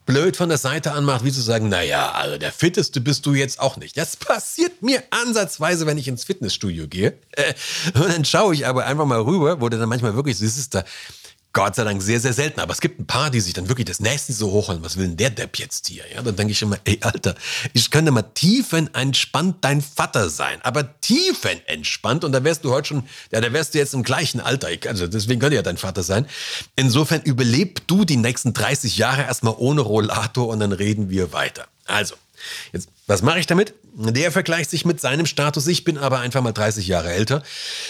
blöd 0.09 0.35
von 0.35 0.49
der 0.49 0.57
Seite 0.57 0.93
anmacht, 0.93 1.23
wie 1.23 1.31
zu 1.31 1.41
sagen, 1.41 1.69
naja, 1.69 2.13
also 2.13 2.39
der 2.39 2.51
Fitteste 2.51 2.99
bist 2.99 3.27
du 3.27 3.35
jetzt 3.35 3.59
auch 3.59 3.77
nicht. 3.77 3.95
Das 3.95 4.17
passiert 4.17 4.81
mir 4.81 5.03
ansatzweise, 5.11 5.85
wenn 5.85 5.99
ich 5.99 6.07
ins 6.07 6.23
Fitnessstudio 6.23 6.87
gehe. 6.87 7.13
Äh, 7.33 7.53
und 7.93 8.09
dann 8.09 8.25
schaue 8.25 8.55
ich 8.55 8.65
aber 8.65 8.87
einfach 8.87 9.05
mal 9.05 9.21
rüber, 9.21 9.61
wo 9.61 9.69
der 9.69 9.77
dann 9.77 9.87
manchmal 9.87 10.15
wirklich, 10.15 10.39
das 10.39 10.57
ist 10.57 10.73
da, 10.73 10.83
Gott 11.59 11.75
sei 11.75 11.83
Dank 11.83 12.01
sehr, 12.01 12.21
sehr 12.21 12.31
selten. 12.31 12.61
Aber 12.61 12.71
es 12.71 12.79
gibt 12.79 13.01
ein 13.01 13.05
paar, 13.05 13.29
die 13.29 13.41
sich 13.41 13.51
dann 13.51 13.67
wirklich 13.67 13.83
das 13.83 13.99
Nächste 13.99 14.31
so 14.31 14.49
hochholen. 14.49 14.81
Was 14.81 14.95
will 14.95 15.07
denn 15.07 15.17
der 15.17 15.29
Depp 15.29 15.57
jetzt 15.57 15.89
hier? 15.89 16.05
Ja, 16.09 16.21
dann 16.21 16.37
denke 16.37 16.53
ich 16.53 16.61
immer, 16.61 16.77
ey, 16.85 16.97
Alter, 17.01 17.35
ich 17.73 17.91
könnte 17.91 18.11
mal 18.11 18.21
tiefenentspannt 18.21 19.57
dein 19.59 19.81
Vater 19.81 20.29
sein. 20.29 20.61
Aber 20.61 21.01
tiefenentspannt. 21.01 22.23
Und 22.23 22.31
da 22.31 22.45
wärst 22.45 22.63
du 22.63 22.71
heute 22.71 22.87
schon, 22.87 23.03
ja, 23.33 23.41
da 23.41 23.51
wärst 23.51 23.73
du 23.73 23.77
jetzt 23.77 23.93
im 23.93 24.03
gleichen 24.03 24.39
Alter. 24.39 24.69
Also 24.87 25.05
deswegen 25.07 25.41
könnte 25.41 25.57
ja 25.57 25.61
dein 25.61 25.75
Vater 25.75 26.01
sein. 26.01 26.27
Insofern 26.77 27.23
überleb 27.23 27.85
du 27.87 28.05
die 28.05 28.15
nächsten 28.15 28.53
30 28.53 28.97
Jahre 28.97 29.23
erstmal 29.23 29.55
ohne 29.57 29.81
Rollator 29.81 30.47
und 30.47 30.61
dann 30.61 30.71
reden 30.71 31.09
wir 31.09 31.33
weiter. 31.33 31.67
Also, 31.87 32.15
Jetzt, 32.71 32.89
was 33.07 33.21
mache 33.21 33.39
ich 33.39 33.47
damit? 33.47 33.73
Der 34.01 34.31
vergleicht 34.31 34.69
sich 34.69 34.85
mit 34.85 35.01
seinem 35.01 35.25
Status. 35.25 35.67
Ich 35.67 35.83
bin 35.83 35.97
aber 35.97 36.19
einfach 36.19 36.41
mal 36.41 36.53
30 36.53 36.87
Jahre 36.87 37.11
älter. 37.11 37.43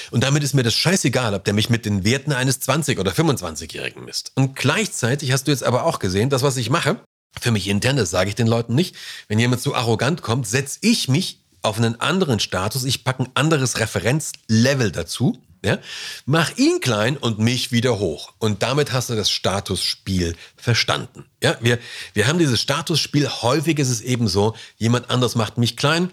Und 0.09 0.23
damit 0.23 0.43
ist 0.43 0.55
mir 0.55 0.63
das 0.63 0.73
scheißegal, 0.73 1.35
ob 1.35 1.43
der 1.43 1.53
mich 1.53 1.69
mit 1.69 1.85
den 1.85 2.03
Werten 2.03 2.33
eines 2.33 2.59
20- 2.61 2.99
oder 2.99 3.11
25-Jährigen 3.11 4.05
misst. 4.05 4.31
Und 4.33 4.55
gleichzeitig 4.55 5.31
hast 5.31 5.45
du 5.45 5.51
jetzt 5.51 5.63
aber 5.63 5.85
auch 5.85 5.99
gesehen, 5.99 6.31
das, 6.31 6.41
was 6.41 6.57
ich 6.57 6.71
mache, 6.71 6.99
für 7.39 7.51
mich 7.51 7.67
intern, 7.67 7.95
das 7.95 8.09
sage 8.09 8.29
ich 8.29 8.35
den 8.35 8.47
Leuten 8.47 8.73
nicht. 8.73 8.95
Wenn 9.27 9.37
jemand 9.37 9.61
zu 9.61 9.75
arrogant 9.75 10.23
kommt, 10.23 10.47
setze 10.47 10.79
ich 10.81 11.09
mich 11.09 11.41
auf 11.61 11.77
einen 11.77 12.01
anderen 12.01 12.39
Status. 12.39 12.85
Ich 12.85 13.03
packe 13.03 13.23
ein 13.23 13.29
anderes 13.35 13.79
Referenzlevel 13.79 14.91
dazu 14.91 15.37
ja? 15.63 15.79
Mach 16.25 16.57
ihn 16.57 16.79
klein 16.79 17.17
und 17.17 17.39
mich 17.39 17.71
wieder 17.71 17.99
hoch. 17.99 18.33
Und 18.39 18.63
damit 18.63 18.93
hast 18.93 19.09
du 19.09 19.15
das 19.15 19.29
Statusspiel 19.29 20.35
verstanden. 20.55 21.25
Ja, 21.43 21.57
wir, 21.61 21.79
wir 22.13 22.27
haben 22.27 22.39
dieses 22.39 22.61
Statusspiel. 22.61 23.27
Häufig 23.29 23.79
ist 23.79 23.89
es 23.89 24.01
eben 24.01 24.27
so, 24.27 24.55
jemand 24.77 25.09
anders 25.09 25.35
macht 25.35 25.57
mich 25.57 25.77
klein. 25.77 26.11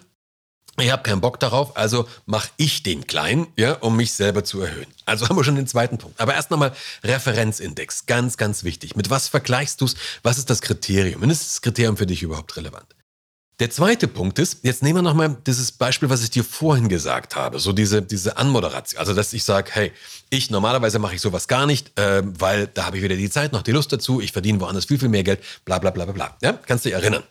ich 0.80 0.90
habe 0.90 1.02
keinen 1.02 1.20
Bock 1.20 1.40
darauf, 1.40 1.76
also 1.76 2.08
mache 2.26 2.48
ich 2.56 2.82
den 2.82 3.06
klein, 3.06 3.46
ja, 3.56 3.74
um 3.74 3.96
mich 3.96 4.12
selber 4.12 4.44
zu 4.44 4.60
erhöhen. 4.60 4.86
Also 5.04 5.28
haben 5.28 5.36
wir 5.36 5.44
schon 5.44 5.56
den 5.56 5.66
zweiten 5.66 5.98
Punkt. 5.98 6.20
Aber 6.20 6.34
erst 6.34 6.50
nochmal 6.50 6.74
Referenzindex, 7.04 8.06
ganz, 8.06 8.36
ganz 8.36 8.64
wichtig. 8.64 8.96
Mit 8.96 9.10
was 9.10 9.28
vergleichst 9.28 9.80
du 9.80 9.84
es? 9.84 9.94
Was 10.22 10.38
ist 10.38 10.50
das 10.50 10.60
Kriterium? 10.60 11.22
Und 11.22 11.30
ist 11.30 11.46
das 11.46 11.62
Kriterium 11.62 11.96
für 11.96 12.06
dich 12.06 12.22
überhaupt 12.22 12.56
relevant? 12.56 12.86
Der 13.58 13.70
zweite 13.70 14.06
Punkt 14.06 14.38
ist, 14.38 14.58
jetzt 14.64 14.82
nehmen 14.82 14.98
wir 14.98 15.02
nochmal 15.02 15.34
dieses 15.46 15.72
Beispiel, 15.72 16.10
was 16.10 16.22
ich 16.22 16.28
dir 16.28 16.44
vorhin 16.44 16.90
gesagt 16.90 17.36
habe, 17.36 17.58
so 17.58 17.72
diese, 17.72 18.02
diese 18.02 18.36
Anmoderation. 18.36 19.00
Also, 19.00 19.14
dass 19.14 19.32
ich 19.32 19.44
sage, 19.44 19.70
hey, 19.72 19.92
ich 20.28 20.50
normalerweise 20.50 20.98
mache 20.98 21.14
ich 21.14 21.22
sowas 21.22 21.48
gar 21.48 21.64
nicht, 21.64 21.98
äh, 21.98 22.22
weil 22.38 22.66
da 22.66 22.84
habe 22.84 22.98
ich 22.98 23.02
weder 23.02 23.16
die 23.16 23.30
Zeit 23.30 23.52
noch 23.52 23.62
die 23.62 23.72
Lust 23.72 23.90
dazu, 23.92 24.20
ich 24.20 24.32
verdiene 24.32 24.60
woanders 24.60 24.84
viel, 24.84 24.98
viel 24.98 25.08
mehr 25.08 25.22
Geld, 25.22 25.40
bla 25.64 25.78
bla 25.78 25.90
bla 25.90 26.04
bla 26.04 26.12
bla. 26.12 26.36
Ja, 26.42 26.52
kannst 26.52 26.84
du 26.84 26.90
dich 26.90 26.98
erinnern. 26.98 27.22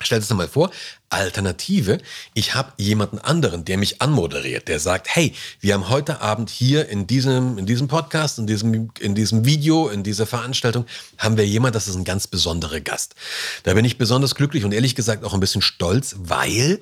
Stell 0.00 0.18
dir 0.18 0.26
das 0.26 0.36
mal 0.36 0.48
vor, 0.48 0.70
Alternative, 1.08 1.98
ich 2.34 2.54
habe 2.54 2.72
jemanden 2.76 3.18
anderen, 3.18 3.64
der 3.64 3.78
mich 3.78 4.02
anmoderiert, 4.02 4.68
der 4.68 4.80
sagt, 4.80 5.08
hey, 5.14 5.32
wir 5.60 5.74
haben 5.74 5.88
heute 5.88 6.20
Abend 6.20 6.50
hier 6.50 6.88
in 6.88 7.06
diesem, 7.06 7.58
in 7.58 7.66
diesem 7.66 7.88
Podcast, 7.88 8.38
in 8.38 8.46
diesem, 8.46 8.90
in 8.98 9.14
diesem 9.14 9.44
Video, 9.44 9.88
in 9.88 10.02
dieser 10.02 10.26
Veranstaltung, 10.26 10.86
haben 11.18 11.36
wir 11.36 11.46
jemanden, 11.46 11.74
das 11.74 11.88
ist 11.88 11.96
ein 11.96 12.04
ganz 12.04 12.26
besonderer 12.26 12.80
Gast. 12.80 13.14
Da 13.62 13.74
bin 13.74 13.84
ich 13.84 13.96
besonders 13.96 14.34
glücklich 14.34 14.64
und 14.64 14.72
ehrlich 14.72 14.94
gesagt 14.94 15.24
auch 15.24 15.34
ein 15.34 15.40
bisschen 15.40 15.62
stolz, 15.62 16.16
weil 16.18 16.80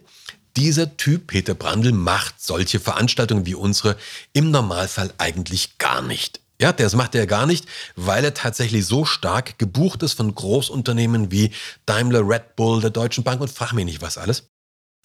dieser 0.57 0.97
Typ, 0.97 1.28
Peter 1.28 1.54
Brandl, 1.54 1.92
macht 1.92 2.42
solche 2.42 2.81
Veranstaltungen 2.81 3.47
wie 3.47 3.54
unsere 3.54 3.97
im 4.33 4.50
Normalfall 4.50 5.12
eigentlich 5.19 5.78
gar 5.78 6.02
nicht. 6.02 6.41
Ja, 6.62 6.73
das 6.73 6.95
macht 6.95 7.16
er 7.16 7.26
gar 7.26 7.45
nicht, 7.45 7.66
weil 7.97 8.25
er 8.25 8.35
tatsächlich 8.35 8.87
so 8.87 9.04
stark 9.04 9.59
gebucht 9.59 10.04
ist 10.04 10.12
von 10.12 10.33
Großunternehmen 10.33 11.33
wie 11.33 11.50
Daimler, 11.87 12.21
Red 12.25 12.54
Bull, 12.54 12.81
der 12.81 12.90
Deutschen 12.90 13.25
Bank 13.25 13.40
und 13.40 13.50
frag 13.50 13.73
mich 13.73 13.85
nicht 13.85 14.00
was 14.00 14.16
alles, 14.16 14.45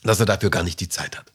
dass 0.04 0.20
er 0.20 0.28
dafür 0.28 0.52
gar 0.52 0.62
nicht 0.62 0.80
die 0.80 0.88
Zeit 0.88 1.18
hat. 1.18 1.32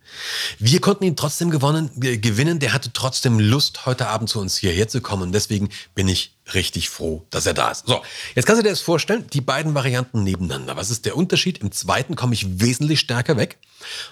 Wir 0.61 0.81
konnten 0.81 1.03
ihn 1.03 1.17
trotzdem 1.17 1.51
gewonnen, 1.51 1.91
gewinnen. 1.97 2.61
Der 2.61 2.73
hatte 2.73 2.93
trotzdem 2.93 3.41
Lust, 3.41 3.85
heute 3.85 4.07
Abend 4.07 4.29
zu 4.29 4.39
uns 4.39 4.57
hierher 4.57 4.87
zu 4.87 5.01
kommen. 5.01 5.25
Und 5.25 5.33
deswegen 5.33 5.71
bin 5.97 6.07
ich 6.07 6.37
richtig 6.55 6.89
froh, 6.89 7.27
dass 7.31 7.47
er 7.47 7.55
da 7.55 7.73
ist. 7.73 7.89
So, 7.89 8.01
jetzt 8.37 8.47
kannst 8.47 8.61
du 8.61 8.63
dir 8.63 8.71
das 8.71 8.81
vorstellen, 8.81 9.27
die 9.33 9.41
beiden 9.41 9.75
Varianten 9.75 10.23
nebeneinander. 10.23 10.77
Was 10.77 10.91
ist 10.91 11.05
der 11.05 11.17
Unterschied? 11.17 11.59
Im 11.59 11.73
zweiten 11.73 12.15
komme 12.15 12.35
ich 12.35 12.61
wesentlich 12.61 13.01
stärker 13.01 13.37
weg, 13.37 13.59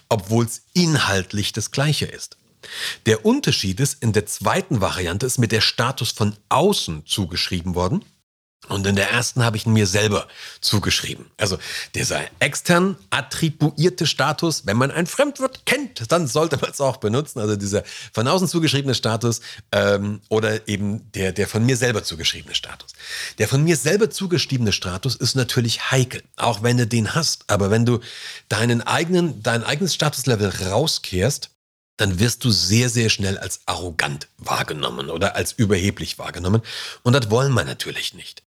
obwohl 0.08 0.44
es 0.44 0.62
inhaltlich 0.72 1.52
das 1.52 1.70
gleiche 1.70 2.06
ist. 2.06 2.36
Der 3.06 3.24
Unterschied 3.24 3.80
ist, 3.80 4.02
in 4.02 4.12
der 4.12 4.26
zweiten 4.26 4.80
Variante 4.80 5.26
ist 5.26 5.38
mir 5.38 5.48
der 5.48 5.60
Status 5.60 6.10
von 6.10 6.36
außen 6.48 7.06
zugeschrieben 7.06 7.74
worden. 7.74 8.04
Und 8.68 8.86
in 8.86 8.94
der 8.94 9.10
ersten 9.10 9.42
habe 9.42 9.56
ich 9.56 9.64
ihn 9.64 9.72
mir 9.72 9.86
selber 9.86 10.28
zugeschrieben. 10.60 11.30
Also 11.38 11.58
dieser 11.94 12.20
extern 12.40 12.96
attribuierte 13.08 14.06
Status, 14.06 14.66
wenn 14.66 14.76
man 14.76 14.90
ein 14.90 15.06
Fremdwort 15.06 15.64
kennt, 15.64 16.12
dann 16.12 16.26
sollte 16.26 16.58
man 16.58 16.70
es 16.70 16.80
auch 16.80 16.98
benutzen. 16.98 17.40
Also 17.40 17.56
dieser 17.56 17.82
von 18.12 18.28
außen 18.28 18.48
zugeschriebene 18.48 18.94
Status 18.94 19.40
ähm, 19.72 20.20
oder 20.28 20.68
eben 20.68 21.10
der, 21.12 21.32
der 21.32 21.48
von 21.48 21.64
mir 21.64 21.76
selber 21.76 22.04
zugeschriebene 22.04 22.54
Status. 22.54 22.92
Der 23.38 23.48
von 23.48 23.64
mir 23.64 23.76
selber 23.76 24.10
zugeschriebene 24.10 24.72
Status 24.72 25.16
ist 25.16 25.36
natürlich 25.36 25.90
heikel, 25.90 26.22
auch 26.36 26.62
wenn 26.62 26.76
du 26.76 26.86
den 26.86 27.14
hast. 27.14 27.44
Aber 27.46 27.70
wenn 27.70 27.86
du 27.86 28.00
deinen 28.50 28.82
eigenen, 28.82 29.42
dein 29.42 29.64
eigenes 29.64 29.94
Statuslevel 29.94 30.68
rauskehrst, 30.68 31.50
dann 32.00 32.18
wirst 32.18 32.44
du 32.44 32.50
sehr, 32.50 32.88
sehr 32.88 33.10
schnell 33.10 33.38
als 33.38 33.60
arrogant 33.66 34.28
wahrgenommen 34.38 35.10
oder 35.10 35.36
als 35.36 35.52
überheblich 35.52 36.18
wahrgenommen. 36.18 36.62
Und 37.02 37.12
das 37.12 37.30
wollen 37.30 37.52
wir 37.52 37.64
natürlich 37.64 38.14
nicht. 38.14 38.42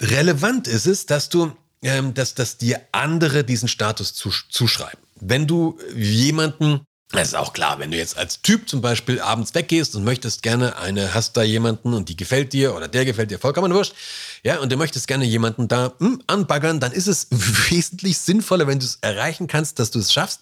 Relevant 0.00 0.68
ist 0.68 0.86
es, 0.86 1.06
dass 1.06 1.28
du, 1.28 1.52
ähm, 1.82 2.14
dass, 2.14 2.34
dass 2.34 2.58
dir 2.58 2.80
andere 2.92 3.44
diesen 3.44 3.68
Status 3.68 4.14
zuschreiben. 4.14 5.00
Wenn 5.20 5.46
du 5.46 5.78
jemanden 5.94 6.84
das 7.12 7.28
ist 7.28 7.34
auch 7.34 7.52
klar, 7.52 7.78
wenn 7.78 7.90
du 7.90 7.98
jetzt 7.98 8.16
als 8.16 8.40
Typ 8.40 8.68
zum 8.68 8.80
Beispiel 8.80 9.20
abends 9.20 9.54
weggehst 9.54 9.94
und 9.94 10.04
möchtest 10.04 10.42
gerne 10.42 10.78
eine, 10.78 11.12
hast 11.12 11.36
da 11.36 11.42
jemanden 11.42 11.92
und 11.92 12.08
die 12.08 12.16
gefällt 12.16 12.52
dir 12.52 12.74
oder 12.74 12.88
der 12.88 13.04
gefällt 13.04 13.30
dir 13.30 13.38
vollkommen 13.38 13.74
wurscht, 13.74 13.94
ja, 14.42 14.58
und 14.58 14.72
du 14.72 14.76
möchtest 14.76 15.06
gerne 15.06 15.24
jemanden 15.24 15.68
da 15.68 15.92
hm, 15.98 16.22
anbaggern, 16.26 16.80
dann 16.80 16.92
ist 16.92 17.08
es 17.08 17.28
wesentlich 17.30 18.18
sinnvoller, 18.18 18.66
wenn 18.66 18.78
du 18.78 18.86
es 18.86 18.98
erreichen 19.02 19.46
kannst, 19.46 19.78
dass 19.78 19.90
du 19.90 19.98
es 19.98 20.12
schaffst, 20.12 20.40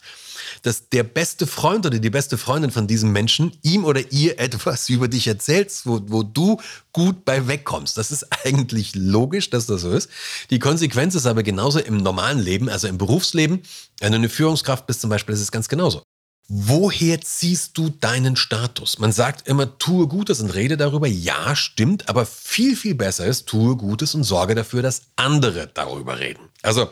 dass 0.62 0.88
der 0.88 1.02
beste 1.02 1.46
Freund 1.46 1.86
oder 1.86 1.98
die 1.98 2.10
beste 2.10 2.38
Freundin 2.38 2.70
von 2.70 2.86
diesem 2.86 3.12
Menschen 3.12 3.52
ihm 3.62 3.84
oder 3.84 4.12
ihr 4.12 4.38
etwas 4.38 4.88
über 4.88 5.08
dich 5.08 5.26
erzählt, 5.26 5.72
wo, 5.84 6.00
wo 6.06 6.22
du 6.22 6.60
gut 6.92 7.24
bei 7.24 7.46
wegkommst. 7.48 7.96
Das 7.96 8.10
ist 8.10 8.26
eigentlich 8.44 8.94
logisch, 8.94 9.50
dass 9.50 9.66
das 9.66 9.82
so 9.82 9.90
ist. 9.90 10.08
Die 10.50 10.58
Konsequenz 10.58 11.14
ist 11.14 11.26
aber 11.26 11.42
genauso 11.42 11.80
im 11.80 11.96
normalen 11.96 12.38
Leben, 12.38 12.68
also 12.68 12.88
im 12.88 12.98
Berufsleben. 12.98 13.62
Wenn 13.98 14.12
du 14.12 14.18
eine 14.18 14.28
Führungskraft 14.28 14.86
bist 14.86 15.00
zum 15.00 15.10
Beispiel, 15.10 15.34
ist 15.34 15.40
es 15.40 15.52
ganz 15.52 15.68
genauso. 15.68 16.02
Woher 16.52 17.20
ziehst 17.20 17.78
du 17.78 17.90
deinen 17.90 18.34
Status? 18.34 18.98
Man 18.98 19.12
sagt 19.12 19.46
immer, 19.46 19.78
tue 19.78 20.08
Gutes 20.08 20.40
und 20.40 20.50
rede 20.50 20.76
darüber. 20.76 21.06
Ja, 21.06 21.54
stimmt, 21.54 22.08
aber 22.08 22.26
viel, 22.26 22.74
viel 22.74 22.96
besser 22.96 23.24
ist, 23.24 23.46
tue 23.46 23.76
Gutes 23.76 24.16
und 24.16 24.24
sorge 24.24 24.56
dafür, 24.56 24.82
dass 24.82 25.02
andere 25.14 25.68
darüber 25.72 26.18
reden. 26.18 26.48
Also, 26.62 26.90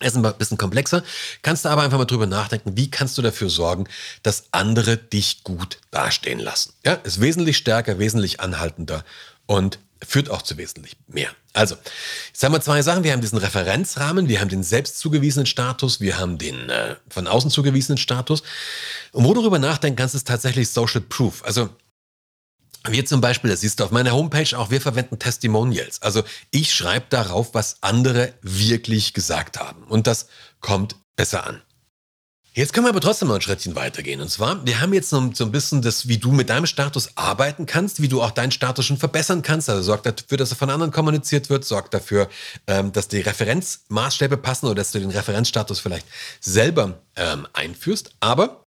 ist 0.00 0.14
ein 0.14 0.34
bisschen 0.36 0.58
komplexer. 0.58 1.02
Kannst 1.40 1.64
du 1.64 1.70
aber 1.70 1.84
einfach 1.84 1.96
mal 1.96 2.04
drüber 2.04 2.26
nachdenken, 2.26 2.76
wie 2.76 2.90
kannst 2.90 3.16
du 3.16 3.22
dafür 3.22 3.48
sorgen, 3.48 3.88
dass 4.22 4.48
andere 4.50 4.98
dich 4.98 5.42
gut 5.42 5.78
dastehen 5.90 6.38
lassen. 6.38 6.74
Ja, 6.84 6.92
ist 6.92 7.18
wesentlich 7.18 7.56
stärker, 7.56 7.98
wesentlich 7.98 8.40
anhaltender 8.40 9.06
und 9.46 9.78
führt 10.06 10.30
auch 10.30 10.42
zu 10.42 10.56
wesentlich 10.56 10.96
mehr. 11.06 11.30
Also, 11.52 11.76
jetzt 12.28 12.42
haben 12.44 12.52
wir 12.52 12.60
zwei 12.60 12.82
Sachen. 12.82 13.02
Wir 13.04 13.12
haben 13.12 13.20
diesen 13.20 13.38
Referenzrahmen, 13.38 14.28
wir 14.28 14.40
haben 14.40 14.48
den 14.48 14.62
selbst 14.62 14.98
zugewiesenen 14.98 15.46
Status, 15.46 16.00
wir 16.00 16.18
haben 16.18 16.38
den 16.38 16.68
äh, 16.68 16.96
von 17.08 17.26
außen 17.26 17.50
zugewiesenen 17.50 17.98
Status. 17.98 18.42
Und 19.12 19.24
wo 19.24 19.34
du 19.34 19.40
darüber 19.40 19.58
nachdenken 19.58 19.96
kannst, 19.96 20.14
ist 20.14 20.26
tatsächlich 20.26 20.70
Social 20.70 21.00
Proof. 21.00 21.42
Also, 21.44 21.70
wir 22.86 23.04
zum 23.04 23.20
Beispiel, 23.20 23.50
das 23.50 23.60
siehst 23.60 23.80
du 23.80 23.84
auf 23.84 23.90
meiner 23.90 24.12
Homepage 24.12 24.56
auch, 24.56 24.70
wir 24.70 24.80
verwenden 24.80 25.18
Testimonials. 25.18 26.00
Also 26.00 26.22
ich 26.50 26.72
schreibe 26.72 27.06
darauf, 27.10 27.52
was 27.52 27.82
andere 27.82 28.32
wirklich 28.40 29.14
gesagt 29.14 29.58
haben. 29.58 29.82
Und 29.84 30.06
das 30.06 30.28
kommt 30.60 30.96
besser 31.16 31.46
an. 31.46 31.60
Jetzt 32.54 32.72
können 32.72 32.86
wir 32.86 32.90
aber 32.90 33.00
trotzdem 33.00 33.28
mal 33.28 33.36
ein 33.36 33.40
Schrittchen 33.40 33.76
weitergehen. 33.76 34.20
Und 34.20 34.30
zwar, 34.30 34.66
wir 34.66 34.80
haben 34.80 34.92
jetzt 34.92 35.10
so, 35.10 35.18
ein 35.20 35.52
bisschen 35.52 35.80
das, 35.80 36.08
wie 36.08 36.18
du 36.18 36.32
mit 36.32 36.50
deinem 36.50 36.66
Status 36.66 37.10
arbeiten 37.14 37.66
kannst, 37.66 38.02
wie 38.02 38.08
du 38.08 38.20
auch 38.20 38.32
deinen 38.32 38.50
Status 38.50 38.84
schon 38.84 38.96
verbessern 38.96 39.42
kannst. 39.42 39.68
Also 39.68 39.82
sorg 39.82 40.02
dafür, 40.02 40.38
dass 40.38 40.50
er 40.50 40.56
von 40.56 40.70
anderen 40.70 40.92
kommuniziert 40.92 41.50
wird, 41.50 41.64
sorg 41.64 41.92
dafür, 41.92 42.28
ähm, 42.66 42.92
dass 42.92 43.06
die 43.06 43.20
Referenzmaßstäbe 43.20 44.38
passen 44.38 44.66
oder 44.66 44.76
dass 44.76 44.90
du 44.90 44.98
den 44.98 45.10
Referenzstatus 45.10 45.78
vielleicht 45.78 46.06
selber 46.40 47.00
ähm, 47.14 47.46
einführst. 47.52 48.16
Aber 48.18 48.64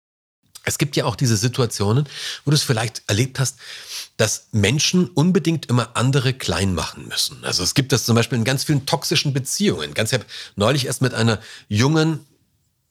es 0.66 0.78
gibt 0.78 0.96
ja 0.96 1.04
auch 1.06 1.16
diese 1.16 1.36
Situationen, 1.36 2.06
wo 2.44 2.50
du 2.50 2.56
es 2.56 2.62
vielleicht 2.62 3.02
erlebt 3.06 3.38
hast, 3.38 3.56
dass 4.16 4.48
Menschen 4.52 5.08
unbedingt 5.08 5.66
immer 5.66 5.96
andere 5.96 6.34
klein 6.34 6.74
machen 6.74 7.06
müssen. 7.08 7.44
Also 7.44 7.62
es 7.62 7.74
gibt 7.74 7.92
das 7.92 8.04
zum 8.04 8.16
Beispiel 8.16 8.36
in 8.36 8.44
ganz 8.44 8.64
vielen 8.64 8.84
toxischen 8.84 9.32
Beziehungen. 9.32 9.94
Ganz 9.94 10.12
ich 10.12 10.18
habe 10.18 10.26
neulich 10.56 10.86
erst 10.86 11.02
mit 11.02 11.14
einer 11.14 11.40
jungen 11.68 12.26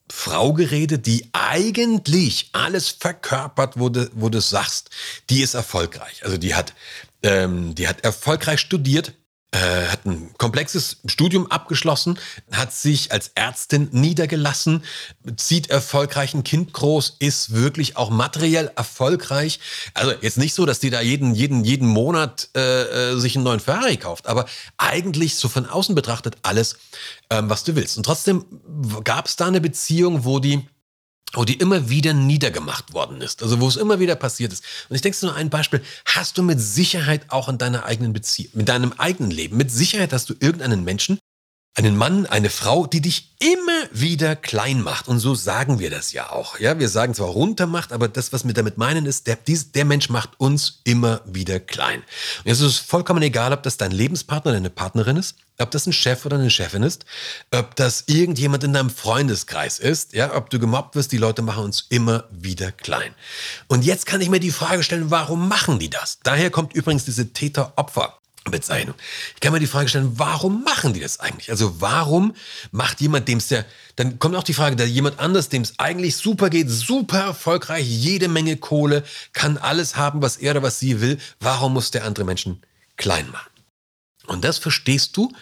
Frau 0.08 0.52
geredet, 0.52 1.06
die 1.06 1.28
eigentlich 1.32 2.48
alles 2.52 2.88
verkörpert, 2.88 3.78
wo 3.78 3.88
du, 3.88 4.08
wo 4.14 4.28
du 4.28 4.40
sagst, 4.40 4.90
die 5.28 5.42
ist 5.42 5.54
erfolgreich. 5.54 6.24
Also 6.24 6.38
die 6.38 6.54
hat, 6.54 6.74
ähm, 7.22 7.74
die 7.74 7.88
hat 7.88 8.04
erfolgreich 8.04 8.60
studiert, 8.60 9.12
äh, 9.52 9.86
hat 9.86 10.04
ein 10.04 10.34
komplexes 10.38 10.98
Studium 11.06 11.50
abgeschlossen, 11.50 12.18
hat 12.52 12.72
sich 12.72 13.12
als 13.12 13.30
Ärztin 13.34 13.88
niedergelassen, 13.92 14.84
zieht 15.36 15.70
erfolgreich 15.70 16.34
ein 16.34 16.44
Kind 16.44 16.72
groß, 16.72 17.16
ist 17.20 17.52
wirklich 17.54 17.96
auch 17.96 18.10
materiell 18.10 18.70
erfolgreich. 18.76 19.60
Also 19.94 20.12
jetzt 20.20 20.36
nicht 20.36 20.54
so, 20.54 20.66
dass 20.66 20.80
die 20.80 20.90
da 20.90 21.00
jeden, 21.00 21.34
jeden, 21.34 21.64
jeden 21.64 21.88
Monat 21.88 22.48
äh, 22.56 23.12
äh 23.12 23.16
sich 23.18 23.36
einen 23.36 23.44
neuen 23.44 23.60
Ferrari 23.60 23.96
kauft, 23.96 24.26
aber 24.26 24.46
eigentlich 24.76 25.36
so 25.36 25.48
von 25.48 25.66
außen 25.66 25.94
betrachtet 25.94 26.36
alles, 26.42 26.76
ähm, 27.30 27.48
was 27.48 27.64
du 27.64 27.76
willst. 27.76 27.96
Und 27.96 28.02
trotzdem 28.04 28.44
gab 29.04 29.26
es 29.26 29.36
da 29.36 29.46
eine 29.46 29.60
Beziehung, 29.60 30.24
wo 30.24 30.38
die 30.38 30.68
die 31.44 31.54
immer 31.54 31.88
wieder 31.88 32.14
niedergemacht 32.14 32.92
worden 32.92 33.20
ist, 33.20 33.42
also 33.42 33.60
wo 33.60 33.68
es 33.68 33.76
immer 33.76 34.00
wieder 34.00 34.14
passiert 34.14 34.52
ist. 34.52 34.64
Und 34.88 34.96
ich 34.96 35.02
denke 35.02 35.18
nur 35.22 35.34
ein 35.34 35.50
Beispiel, 35.50 35.82
hast 36.06 36.38
du 36.38 36.42
mit 36.42 36.60
Sicherheit 36.60 37.26
auch 37.28 37.48
in 37.48 37.58
deiner 37.58 37.84
eigenen 37.84 38.12
Beziehung, 38.12 38.52
mit 38.54 38.68
deinem 38.68 38.92
eigenen 38.92 39.30
Leben, 39.30 39.56
mit 39.56 39.70
Sicherheit 39.70 40.12
hast 40.12 40.30
du 40.30 40.34
irgendeinen 40.40 40.84
Menschen, 40.84 41.18
einen 41.76 41.94
Mann, 41.94 42.24
eine 42.24 42.48
Frau, 42.48 42.86
die 42.86 43.02
dich 43.02 43.32
immer 43.38 43.82
wieder 43.92 44.34
klein 44.34 44.80
macht. 44.80 45.08
Und 45.08 45.18
so 45.18 45.34
sagen 45.34 45.78
wir 45.78 45.90
das 45.90 46.12
ja 46.12 46.30
auch. 46.30 46.58
Ja, 46.58 46.78
wir 46.78 46.88
sagen 46.88 47.12
zwar 47.12 47.28
runter 47.28 47.66
macht, 47.66 47.92
aber 47.92 48.08
das, 48.08 48.32
was 48.32 48.46
wir 48.46 48.54
damit 48.54 48.78
meinen, 48.78 49.04
ist, 49.04 49.26
der, 49.26 49.36
dies, 49.36 49.72
der 49.72 49.84
Mensch 49.84 50.08
macht 50.08 50.30
uns 50.38 50.80
immer 50.84 51.20
wieder 51.26 51.60
klein. 51.60 52.00
Und 52.38 52.46
jetzt 52.46 52.60
ist 52.60 52.66
es 52.66 52.78
vollkommen 52.78 53.22
egal, 53.22 53.52
ob 53.52 53.62
das 53.62 53.76
dein 53.76 53.90
Lebenspartner 53.90 54.52
oder 54.52 54.58
deine 54.58 54.70
Partnerin 54.70 55.18
ist, 55.18 55.36
ob 55.58 55.70
das 55.70 55.86
ein 55.86 55.92
Chef 55.92 56.24
oder 56.24 56.38
eine 56.38 56.50
Chefin 56.50 56.82
ist, 56.82 57.04
ob 57.50 57.76
das 57.76 58.04
irgendjemand 58.06 58.64
in 58.64 58.72
deinem 58.72 58.90
Freundeskreis 58.90 59.78
ist, 59.78 60.14
ja, 60.14 60.34
ob 60.34 60.48
du 60.48 60.58
gemobbt 60.58 60.96
wirst, 60.96 61.12
die 61.12 61.18
Leute 61.18 61.42
machen 61.42 61.64
uns 61.64 61.84
immer 61.90 62.24
wieder 62.30 62.72
klein. 62.72 63.14
Und 63.68 63.84
jetzt 63.84 64.06
kann 64.06 64.22
ich 64.22 64.30
mir 64.30 64.40
die 64.40 64.50
Frage 64.50 64.82
stellen, 64.82 65.10
warum 65.10 65.46
machen 65.46 65.78
die 65.78 65.90
das? 65.90 66.20
Daher 66.22 66.50
kommt 66.50 66.72
übrigens 66.72 67.04
diese 67.04 67.34
Täter-Opfer 67.34 68.18
Bezeichnung. 68.50 68.94
Ich 69.34 69.40
kann 69.40 69.52
mir 69.52 69.60
die 69.60 69.66
Frage 69.66 69.88
stellen, 69.88 70.18
warum 70.18 70.62
machen 70.64 70.92
die 70.92 71.00
das 71.00 71.20
eigentlich? 71.20 71.50
Also 71.50 71.80
warum 71.80 72.34
macht 72.70 73.00
jemand, 73.00 73.28
dem 73.28 73.38
es 73.38 73.50
ja, 73.50 73.64
dann 73.96 74.18
kommt 74.18 74.36
auch 74.36 74.44
die 74.44 74.54
Frage, 74.54 74.76
da 74.76 74.84
jemand 74.84 75.18
anders, 75.18 75.48
dem 75.48 75.62
es 75.62 75.78
eigentlich 75.78 76.16
super 76.16 76.50
geht, 76.50 76.70
super 76.70 77.18
erfolgreich, 77.18 77.86
jede 77.86 78.28
Menge 78.28 78.56
Kohle, 78.56 79.04
kann 79.32 79.58
alles 79.58 79.96
haben, 79.96 80.22
was 80.22 80.36
er 80.36 80.52
oder 80.52 80.62
was 80.62 80.78
sie 80.78 81.00
will, 81.00 81.18
warum 81.40 81.72
muss 81.74 81.90
der 81.90 82.04
andere 82.04 82.24
Menschen 82.24 82.62
klein 82.96 83.30
machen? 83.30 83.50
Und 84.26 84.44
das 84.44 84.58
verstehst 84.58 85.16
du, 85.16 85.32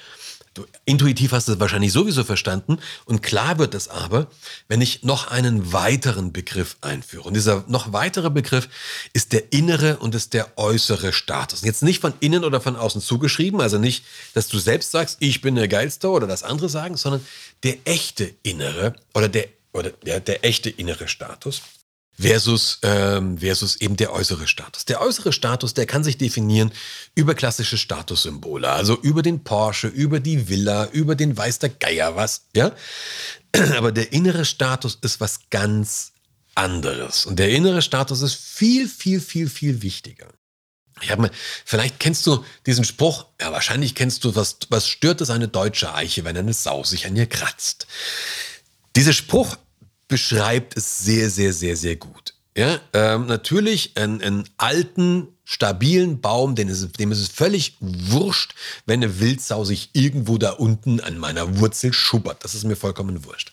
Du, 0.55 0.65
intuitiv 0.85 1.33
hast 1.33 1.49
du 1.49 1.53
es 1.53 1.61
wahrscheinlich 1.61 1.93
sowieso 1.93 2.23
verstanden. 2.23 2.79
Und 3.07 3.23
klar 3.23 3.59
wird 3.59 3.75
es 3.75 3.89
aber, 3.89 4.29
wenn 4.69 4.81
ich 4.81 5.03
noch 5.03 5.27
einen 5.27 5.73
weiteren 5.73 6.33
Begriff 6.33 6.77
einführe. 6.81 7.25
Und 7.25 7.35
dieser 7.35 7.65
noch 7.67 7.93
weitere 7.93 8.31
Begriff 8.31 8.69
ist 9.13 9.33
der 9.33 9.53
innere 9.53 9.97
und 9.97 10.15
ist 10.15 10.33
der 10.33 10.57
äußere 10.57 11.13
Status. 11.13 11.63
Jetzt 11.63 11.83
nicht 11.83 12.01
von 12.01 12.15
innen 12.21 12.45
oder 12.45 12.61
von 12.61 12.77
außen 12.77 13.01
zugeschrieben, 13.01 13.61
also 13.61 13.79
nicht, 13.79 14.05
dass 14.35 14.47
du 14.47 14.61
selbst 14.61 14.93
sagst, 14.93 15.17
ich 15.19 15.41
bin 15.41 15.57
der 15.57 15.67
Geilste 15.67 16.09
oder 16.09 16.29
das 16.29 16.45
andere 16.45 16.69
sagen, 16.69 16.97
sondern 16.97 17.27
der 17.65 17.77
echte 17.85 18.33
innere 18.45 18.95
oder 19.13 19.29
der, 19.29 19.49
oder 19.73 19.91
der, 19.91 20.21
der 20.21 20.45
echte 20.45 20.71
innere 20.71 21.09
Status 21.09 21.63
versus, 22.19 22.79
ähm, 22.83 23.39
versus 23.39 23.77
eben 23.77 23.97
der 23.97 24.13
äußere 24.13 24.47
Status. 24.47 24.85
Der 24.85 25.01
äußere 25.01 25.33
Status, 25.33 25.75
der 25.75 25.87
kann 25.87 26.05
sich 26.05 26.17
definieren 26.17 26.73
über 27.15 27.35
klassische 27.35 27.77
Statussymbole, 27.77 28.69
also 28.69 28.99
über 29.01 29.23
den 29.23 29.43
Porsche, 29.43 29.89
über 29.89 30.21
die 30.21 30.49
Villa, 30.49 30.87
über 30.93 31.15
den 31.15 31.37
weiß 31.37 31.59
der 31.59 31.71
Geier 31.71 32.17
was, 32.17 32.47
ja. 32.55 32.73
Aber 33.77 33.93
der 33.93 34.13
innere 34.13 34.45
Status 34.45 34.99
ist 35.01 35.21
was 35.21 35.41
ganz 35.51 36.13
anderes. 36.55 37.27
Und 37.27 37.39
der 37.39 37.51
innere 37.51 37.83
Status 37.83 38.23
ist 38.23 38.35
viel, 38.35 38.89
viel, 38.89 39.21
viel, 39.21 39.49
viel 39.49 39.83
wichtiger. 39.83 40.29
Ich 41.03 41.11
habe 41.11 41.23
mir, 41.23 41.31
vielleicht 41.65 41.99
kennst 41.99 42.27
du 42.27 42.45
diesen 42.67 42.85
Spruch, 42.85 43.27
ja, 43.41 43.51
wahrscheinlich 43.51 43.97
kennst 43.97 44.23
du, 44.25 44.37
was, 44.37 44.59
was 44.69 44.89
stört 44.89 45.21
es 45.21 45.31
eine 45.31 45.49
deutsche 45.49 45.93
Eiche, 45.93 46.25
wenn 46.25 46.37
eine 46.37 46.53
Sau 46.53 46.85
sich 46.85 47.07
an 47.07 47.17
ihr 47.17 47.27
kratzt? 47.27 47.89
Dieser 48.95 49.13
Spruch 49.13 49.57
beschreibt 50.15 50.77
es 50.77 51.01
sehr, 51.01 51.29
sehr, 51.29 51.53
sehr, 51.53 51.77
sehr 51.77 51.97
gut. 51.97 52.35
Ja, 52.57 52.79
ähm, 52.93 53.27
natürlich 53.27 53.97
einen, 53.97 54.49
alten, 54.59 55.27
stabilen 55.45 56.21
Baum, 56.21 56.55
dem 56.55 56.69
ist, 56.69 57.01
dem 57.01 57.11
ist 57.11 57.19
es 57.19 57.27
völlig 57.27 57.77
wurscht, 57.81 58.55
wenn 58.87 59.03
eine 59.03 59.19
Wildsau 59.19 59.65
sich 59.65 59.91
irgendwo 59.93 60.39
da 60.39 60.51
unten 60.51 61.01
an 61.01 61.19
meiner 61.19 61.59
Wurzel 61.59 61.93
schubbert. 61.93 62.45
Das 62.45 62.55
ist 62.55 62.63
mir 62.63 62.77
vollkommen 62.77 63.25
wurscht. 63.25 63.53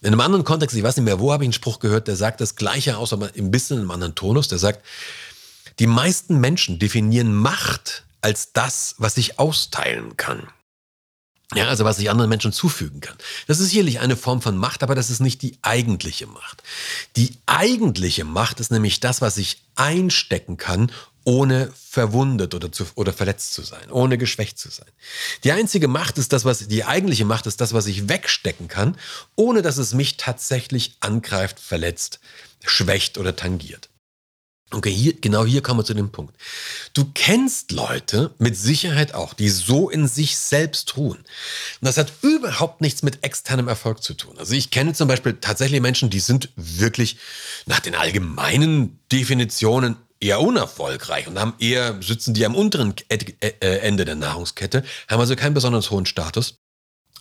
In 0.00 0.08
einem 0.08 0.20
anderen 0.20 0.44
Kontext, 0.44 0.76
ich 0.76 0.82
weiß 0.82 0.96
nicht 0.96 1.04
mehr, 1.04 1.20
wo 1.20 1.32
habe 1.32 1.44
ich 1.44 1.46
einen 1.46 1.52
Spruch 1.52 1.78
gehört, 1.78 2.08
der 2.08 2.16
sagt 2.16 2.40
das 2.40 2.56
Gleiche 2.56 2.96
aus, 2.96 3.12
aber 3.12 3.30
ein 3.38 3.52
bisschen 3.52 3.76
in 3.76 3.82
einem 3.82 3.92
anderen 3.92 4.16
Tonus. 4.16 4.48
Der 4.48 4.58
sagt, 4.58 4.84
die 5.78 5.86
meisten 5.86 6.40
Menschen 6.40 6.80
definieren 6.80 7.32
Macht 7.32 8.02
als 8.20 8.52
das, 8.52 8.96
was 8.98 9.16
ich 9.16 9.38
austeilen 9.38 10.16
kann. 10.16 10.48
Ja, 11.54 11.68
also 11.68 11.84
was 11.84 11.98
ich 11.98 12.10
anderen 12.10 12.28
Menschen 12.28 12.52
zufügen 12.52 13.00
kann. 13.00 13.16
Das 13.46 13.60
ist 13.60 13.70
sicherlich 13.70 14.00
eine 14.00 14.16
Form 14.16 14.42
von 14.42 14.56
Macht, 14.56 14.82
aber 14.82 14.94
das 14.94 15.10
ist 15.10 15.20
nicht 15.20 15.42
die 15.42 15.56
eigentliche 15.62 16.26
Macht. 16.26 16.62
Die 17.16 17.32
eigentliche 17.46 18.24
Macht 18.24 18.60
ist 18.60 18.70
nämlich 18.70 19.00
das, 19.00 19.20
was 19.20 19.36
ich 19.36 19.62
einstecken 19.76 20.56
kann, 20.56 20.90
ohne 21.24 21.72
verwundet 21.74 22.54
oder, 22.54 22.70
zu, 22.70 22.86
oder 22.96 23.12
verletzt 23.12 23.54
zu 23.54 23.62
sein, 23.62 23.90
ohne 23.90 24.18
geschwächt 24.18 24.58
zu 24.58 24.68
sein. 24.70 24.88
Die 25.42 25.52
einzige 25.52 25.88
Macht 25.88 26.18
ist 26.18 26.32
das, 26.32 26.44
was, 26.44 26.68
die 26.68 26.84
eigentliche 26.84 27.24
Macht 27.24 27.46
ist 27.46 27.60
das, 27.60 27.72
was 27.72 27.86
ich 27.86 28.08
wegstecken 28.08 28.68
kann, 28.68 28.96
ohne 29.34 29.62
dass 29.62 29.78
es 29.78 29.94
mich 29.94 30.16
tatsächlich 30.16 30.96
angreift, 31.00 31.60
verletzt, 31.60 32.20
schwächt 32.62 33.16
oder 33.16 33.36
tangiert. 33.36 33.88
Okay, 34.74 34.90
hier, 34.90 35.14
genau 35.14 35.44
hier 35.44 35.62
kommen 35.62 35.80
wir 35.80 35.84
zu 35.84 35.94
dem 35.94 36.10
Punkt. 36.10 36.34
Du 36.94 37.04
kennst 37.14 37.70
Leute 37.70 38.34
mit 38.38 38.56
Sicherheit 38.56 39.14
auch, 39.14 39.32
die 39.32 39.48
so 39.48 39.88
in 39.88 40.08
sich 40.08 40.36
selbst 40.36 40.96
ruhen. 40.96 41.18
Und 41.18 41.26
das 41.80 41.96
hat 41.96 42.12
überhaupt 42.22 42.80
nichts 42.80 43.02
mit 43.02 43.24
externem 43.24 43.68
Erfolg 43.68 44.02
zu 44.02 44.14
tun. 44.14 44.36
Also 44.36 44.54
ich 44.54 44.70
kenne 44.70 44.92
zum 44.92 45.06
Beispiel 45.06 45.38
tatsächlich 45.40 45.80
Menschen, 45.80 46.10
die 46.10 46.18
sind 46.18 46.48
wirklich 46.56 47.18
nach 47.66 47.80
den 47.80 47.94
allgemeinen 47.94 48.98
Definitionen 49.12 49.96
eher 50.18 50.40
unerfolgreich 50.40 51.28
und 51.28 51.38
haben 51.38 51.54
eher, 51.60 52.02
sitzen 52.02 52.34
die 52.34 52.44
am 52.44 52.56
unteren 52.56 52.94
äh, 53.08 53.18
äh, 53.40 53.78
Ende 53.78 54.04
der 54.04 54.16
Nahrungskette, 54.16 54.82
haben 55.08 55.20
also 55.20 55.36
keinen 55.36 55.54
besonders 55.54 55.90
hohen 55.90 56.06
Status. 56.06 56.58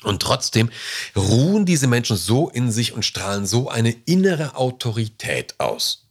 Und 0.01 0.21
trotzdem 0.21 0.69
ruhen 1.15 1.65
diese 1.65 1.87
Menschen 1.87 2.17
so 2.17 2.49
in 2.49 2.71
sich 2.71 2.93
und 2.93 3.05
strahlen 3.05 3.45
so 3.45 3.69
eine 3.69 3.91
innere 3.91 4.55
Autorität 4.57 5.59
aus 5.59 6.02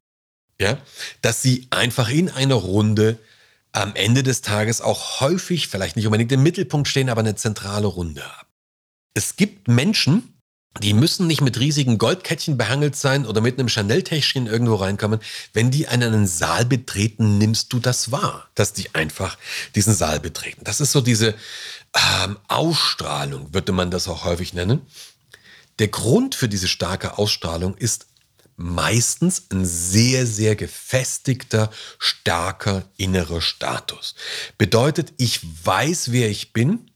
ja, 0.61 0.79
dass 1.21 1.43
sie 1.43 1.67
einfach 1.71 2.09
in 2.09 2.31
einer 2.31 2.55
Runde 2.55 3.19
am 3.73 3.95
Ende 3.95 4.23
des 4.23 4.43
Tages 4.43 4.81
auch 4.81 5.21
häufig, 5.21 5.69
vielleicht 5.69 5.97
nicht 5.97 6.07
unbedingt 6.07 6.33
im 6.33 6.43
Mittelpunkt 6.43 6.89
stehen, 6.89 7.09
aber 7.09 7.21
eine 7.21 7.37
zentrale 7.37 7.87
Runde 7.87 8.23
haben. 8.23 8.49
Es 9.15 9.37
gibt 9.37 9.69
Menschen, 9.69 10.33
die 10.81 10.95
müssen 10.95 11.27
nicht 11.27 11.43
mit 11.43 11.61
riesigen 11.61 11.99
Goldkettchen 11.99 12.57
behangelt 12.57 12.97
sein 12.97 13.27
oder 13.27 13.43
mit 13.43 13.59
einem 13.59 13.69
Chanel-Täschchen 13.69 14.47
irgendwo 14.47 14.77
reinkommen. 14.77 15.21
Wenn 15.53 15.71
die 15.71 15.87
einen 15.87 16.27
Saal 16.27 16.65
betreten, 16.65 17.37
nimmst 17.37 17.73
du 17.73 17.79
das 17.79 18.11
wahr, 18.11 18.49
dass 18.55 18.73
die 18.73 18.95
einfach 18.95 19.37
diesen 19.75 19.95
Saal 19.95 20.19
betreten. 20.21 20.63
Das 20.65 20.81
ist 20.81 20.93
so 20.93 21.03
diese 21.03 21.35
ähm, 22.25 22.39
Ausstrahlung, 22.49 23.53
würde 23.53 23.73
man 23.73 23.91
das 23.91 24.09
auch 24.09 24.25
häufig 24.25 24.55
nennen. 24.55 24.81
Der 25.79 25.89
Grund 25.89 26.35
für 26.35 26.49
diese 26.49 26.69
starke 26.69 27.19
Ausstrahlung 27.19 27.77
ist 27.77 28.07
meistens 28.57 29.47
ein 29.51 29.65
sehr, 29.65 30.27
sehr 30.27 30.57
gefestigter, 30.57 31.71
starker 31.99 32.89
innerer 32.97 33.41
Status. 33.41 34.15
Bedeutet, 34.59 35.13
ich 35.17 35.41
weiß, 35.65 36.13
wer 36.13 36.29
ich 36.29 36.53
bin 36.53 36.91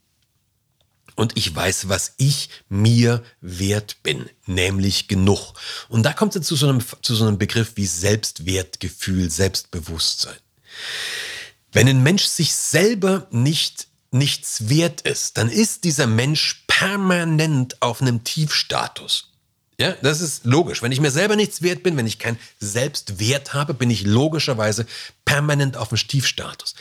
und 1.14 1.36
ich 1.36 1.54
weiß, 1.54 1.88
was 1.88 2.14
ich 2.18 2.50
mir 2.68 3.24
wert 3.40 4.02
bin, 4.02 4.28
nämlich 4.46 5.08
genug. 5.08 5.54
Und 5.88 6.04
da 6.04 6.12
kommt 6.12 6.36
es 6.36 6.46
zu 6.46 6.56
so 6.56 6.68
einem, 6.68 6.82
zu 7.02 7.14
so 7.14 7.26
einem 7.26 7.38
Begriff 7.38 7.72
wie 7.76 7.86
Selbstwertgefühl, 7.86 9.30
Selbstbewusstsein. 9.30 10.36
Wenn 11.72 11.88
ein 11.88 12.02
Mensch 12.02 12.24
sich 12.24 12.52
selber 12.54 13.26
nicht 13.30 13.88
nichts 14.12 14.68
wert 14.68 15.02
ist, 15.02 15.36
dann 15.36 15.50
ist 15.50 15.84
dieser 15.84 16.06
Mensch 16.06 16.64
permanent 16.66 17.82
auf 17.82 18.00
einem 18.00 18.24
Tiefstatus. 18.24 19.32
Ja, 19.78 19.92
das 20.02 20.20
ist 20.20 20.46
logisch. 20.46 20.82
Wenn 20.82 20.92
ich 20.92 21.00
mir 21.00 21.10
selber 21.10 21.36
nichts 21.36 21.60
wert 21.60 21.82
bin, 21.82 21.96
wenn 21.96 22.06
ich 22.06 22.18
keinen 22.18 22.38
Selbstwert 22.58 23.52
habe, 23.52 23.74
bin 23.74 23.90
ich 23.90 24.04
logischerweise 24.04 24.86
permanent 25.24 25.76
auf 25.76 25.88
dem 25.88 25.98
Stiefstatus. 25.98 26.74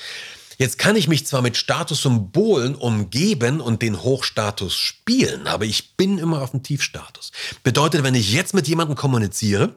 Jetzt 0.57 0.77
kann 0.79 0.95
ich 0.95 1.09
mich 1.09 1.27
zwar 1.27 1.41
mit 1.41 1.57
Statussymbolen 1.57 2.75
umgeben 2.75 3.59
und 3.59 3.81
den 3.81 4.01
Hochstatus 4.01 4.75
spielen, 4.75 5.47
aber 5.47 5.65
ich 5.65 5.97
bin 5.97 6.17
immer 6.17 6.41
auf 6.41 6.51
dem 6.51 6.63
Tiefstatus. 6.63 7.33
Bedeutet, 7.63 8.03
wenn 8.03 8.15
ich 8.15 8.31
jetzt 8.31 8.53
mit 8.53 8.67
jemandem 8.67 8.95
kommuniziere, 8.95 9.75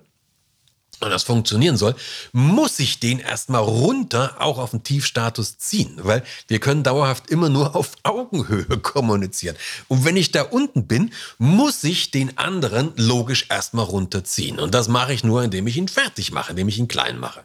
und 1.01 1.11
das 1.11 1.23
funktionieren 1.23 1.77
soll, 1.77 1.95
muss 2.33 2.79
ich 2.79 3.01
den 3.01 3.19
erstmal 3.19 3.63
runter 3.63 4.37
auch 4.39 4.59
auf 4.59 4.71
den 4.71 4.83
Tiefstatus 4.83 5.59
ziehen, 5.59 5.99
weil 6.03 6.23
wir 6.49 6.59
können 6.59 6.83
dauerhaft 6.83 7.31
immer 7.31 7.49
nur 7.49 7.77
auf 7.77 7.93
Augenhöhe 8.03 8.79
kommunizieren. 8.83 9.57
Und 9.89 10.05
wenn 10.05 10.17
ich 10.17 10.33
da 10.33 10.43
unten 10.43 10.87
bin, 10.87 11.13
muss 11.39 11.85
ich 11.85 12.11
den 12.11 12.37
anderen 12.39 12.93
logisch 12.97 13.47
erstmal 13.49 13.85
runterziehen. 13.85 14.59
Und 14.59 14.75
das 14.75 14.89
mache 14.89 15.13
ich 15.13 15.25
nur, 15.25 15.43
indem 15.43 15.67
ich 15.67 15.77
ihn 15.77 15.89
fertig 15.89 16.33
mache, 16.33 16.51
indem 16.51 16.69
ich 16.69 16.79
ihn 16.79 16.89
klein 16.89 17.19
mache. 17.19 17.45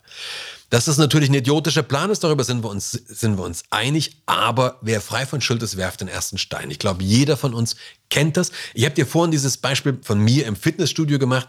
Dass 0.74 0.86
das 0.86 0.98
natürlich 0.98 1.30
ein 1.30 1.36
idiotischer 1.36 1.84
Plan 1.84 2.10
ist, 2.10 2.24
darüber 2.24 2.44
sind 2.44 2.64
wir 2.64 2.72
uns, 2.72 2.90
sind 2.92 3.38
wir 3.38 3.44
uns 3.44 3.64
einig. 3.70 4.18
Aber 4.26 4.80
wer 4.82 5.02
frei 5.02 5.28
von 5.28 5.40
Schuld 5.40 5.62
ist, 5.62 5.78
werft 5.78 6.02
den 6.02 6.08
ersten 6.08 6.40
Stein. 6.40 6.72
Ich 6.72 6.80
glaube, 6.80 7.04
jeder 7.04 7.38
von 7.38 7.54
uns 7.54 7.76
kennt 8.10 8.38
das. 8.38 8.52
Ich 8.74 8.84
habe 8.86 8.96
dir 8.96 9.06
vorhin 9.06 9.30
dieses 9.30 9.58
Beispiel 9.58 10.00
von 10.02 10.18
mir 10.18 10.48
im 10.48 10.56
Fitnessstudio 10.56 11.20
gemacht 11.20 11.48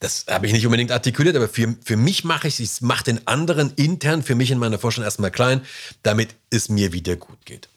das 0.00 0.24
habe 0.28 0.46
ich 0.46 0.52
nicht 0.52 0.64
unbedingt 0.66 0.92
artikuliert, 0.92 1.36
aber 1.36 1.48
für, 1.48 1.76
für 1.84 1.96
mich 1.96 2.24
mache 2.24 2.48
ich 2.48 2.54
es, 2.54 2.60
ich 2.60 2.80
mache 2.80 3.04
den 3.04 3.26
anderen 3.26 3.72
intern, 3.76 4.22
für 4.22 4.34
mich 4.34 4.50
in 4.50 4.58
meiner 4.58 4.78
Vorstellung 4.78 5.04
erstmal 5.04 5.30
klein, 5.30 5.60
damit 6.02 6.34
es 6.48 6.70
mir 6.70 6.92
wieder 6.92 7.16
gut 7.16 7.44
geht. 7.44 7.68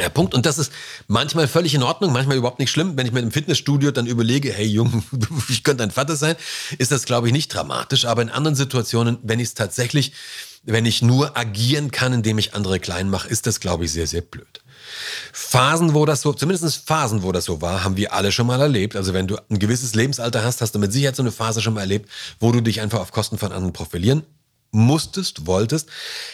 Ja, 0.00 0.08
Punkt. 0.08 0.32
Und 0.32 0.46
das 0.46 0.56
ist 0.56 0.72
manchmal 1.06 1.46
völlig 1.46 1.74
in 1.74 1.82
Ordnung, 1.82 2.12
manchmal 2.12 2.38
überhaupt 2.38 2.58
nicht 2.58 2.70
schlimm. 2.70 2.96
Wenn 2.96 3.06
ich 3.06 3.12
mir 3.12 3.20
im 3.20 3.30
Fitnessstudio 3.30 3.90
dann 3.90 4.06
überlege, 4.06 4.50
hey 4.50 4.66
Junge, 4.66 5.02
ich 5.50 5.62
könnte 5.64 5.82
dein 5.82 5.90
Vater 5.90 6.16
sein, 6.16 6.36
ist 6.78 6.90
das, 6.90 7.04
glaube 7.04 7.26
ich, 7.26 7.34
nicht 7.34 7.48
dramatisch. 7.48 8.06
Aber 8.06 8.22
in 8.22 8.30
anderen 8.30 8.54
Situationen, 8.54 9.18
wenn 9.22 9.38
ich 9.38 9.48
es 9.48 9.54
tatsächlich, 9.54 10.14
wenn 10.62 10.86
ich 10.86 11.02
nur 11.02 11.36
agieren 11.36 11.90
kann, 11.90 12.14
indem 12.14 12.38
ich 12.38 12.54
andere 12.54 12.80
klein 12.80 13.10
mache, 13.10 13.28
ist 13.28 13.46
das, 13.46 13.60
glaube 13.60 13.84
ich, 13.84 13.92
sehr, 13.92 14.06
sehr 14.06 14.22
blöd. 14.22 14.61
Phasen, 15.32 15.94
wo 15.94 16.06
das 16.06 16.22
so, 16.22 16.32
zumindest 16.32 16.86
Phasen, 16.86 17.22
wo 17.22 17.32
das 17.32 17.44
so 17.44 17.60
war, 17.60 17.84
haben 17.84 17.96
wir 17.96 18.12
alle 18.12 18.32
schon 18.32 18.46
mal 18.46 18.60
erlebt. 18.60 18.96
Also 18.96 19.12
wenn 19.14 19.26
du 19.26 19.36
ein 19.50 19.58
gewisses 19.58 19.94
Lebensalter 19.94 20.44
hast, 20.44 20.60
hast 20.60 20.74
du 20.74 20.78
mit 20.78 20.92
Sicherheit 20.92 21.16
so 21.16 21.22
eine 21.22 21.32
Phase 21.32 21.60
schon 21.60 21.74
mal 21.74 21.80
erlebt, 21.80 22.08
wo 22.40 22.52
du 22.52 22.60
dich 22.60 22.80
einfach 22.80 23.00
auf 23.00 23.12
Kosten 23.12 23.38
von 23.38 23.52
anderen 23.52 23.72
profilieren 23.72 24.24
musstest, 24.72 25.46
wolltest. 25.46 25.88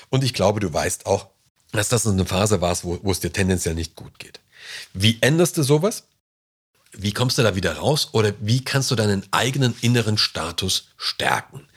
Und 0.08 0.24
ich 0.24 0.32
glaube, 0.32 0.61
du 0.61 0.72
weißt 0.72 1.06
auch, 1.06 1.26
dass 1.72 1.88
das 1.88 2.06
eine 2.06 2.24
Phase 2.24 2.61
war, 2.61 2.76
wo, 2.82 2.98
wo 3.02 3.11
es 3.11 3.20
dir 3.20 3.32
tendenziell 3.32 3.74
nicht 3.74 3.94
gut 3.94 4.18
geht. 4.18 4.40
Wie 4.94 5.18
änderst 5.20 5.56
du 5.56 5.62
sowas? 5.62 6.04
Wie 6.92 7.12
kommst 7.12 7.37
du 7.37 7.42
da 7.42 7.54
wieder 7.54 7.76
raus 7.76 8.08
oder 8.12 8.32
wie 8.40 8.64
kannst 8.64 8.90
du 8.90 8.94
deinen 8.94 9.22
eigenen 9.30 9.74
inneren 9.82 10.16
Status 10.16 10.88
stärken? 10.96 11.68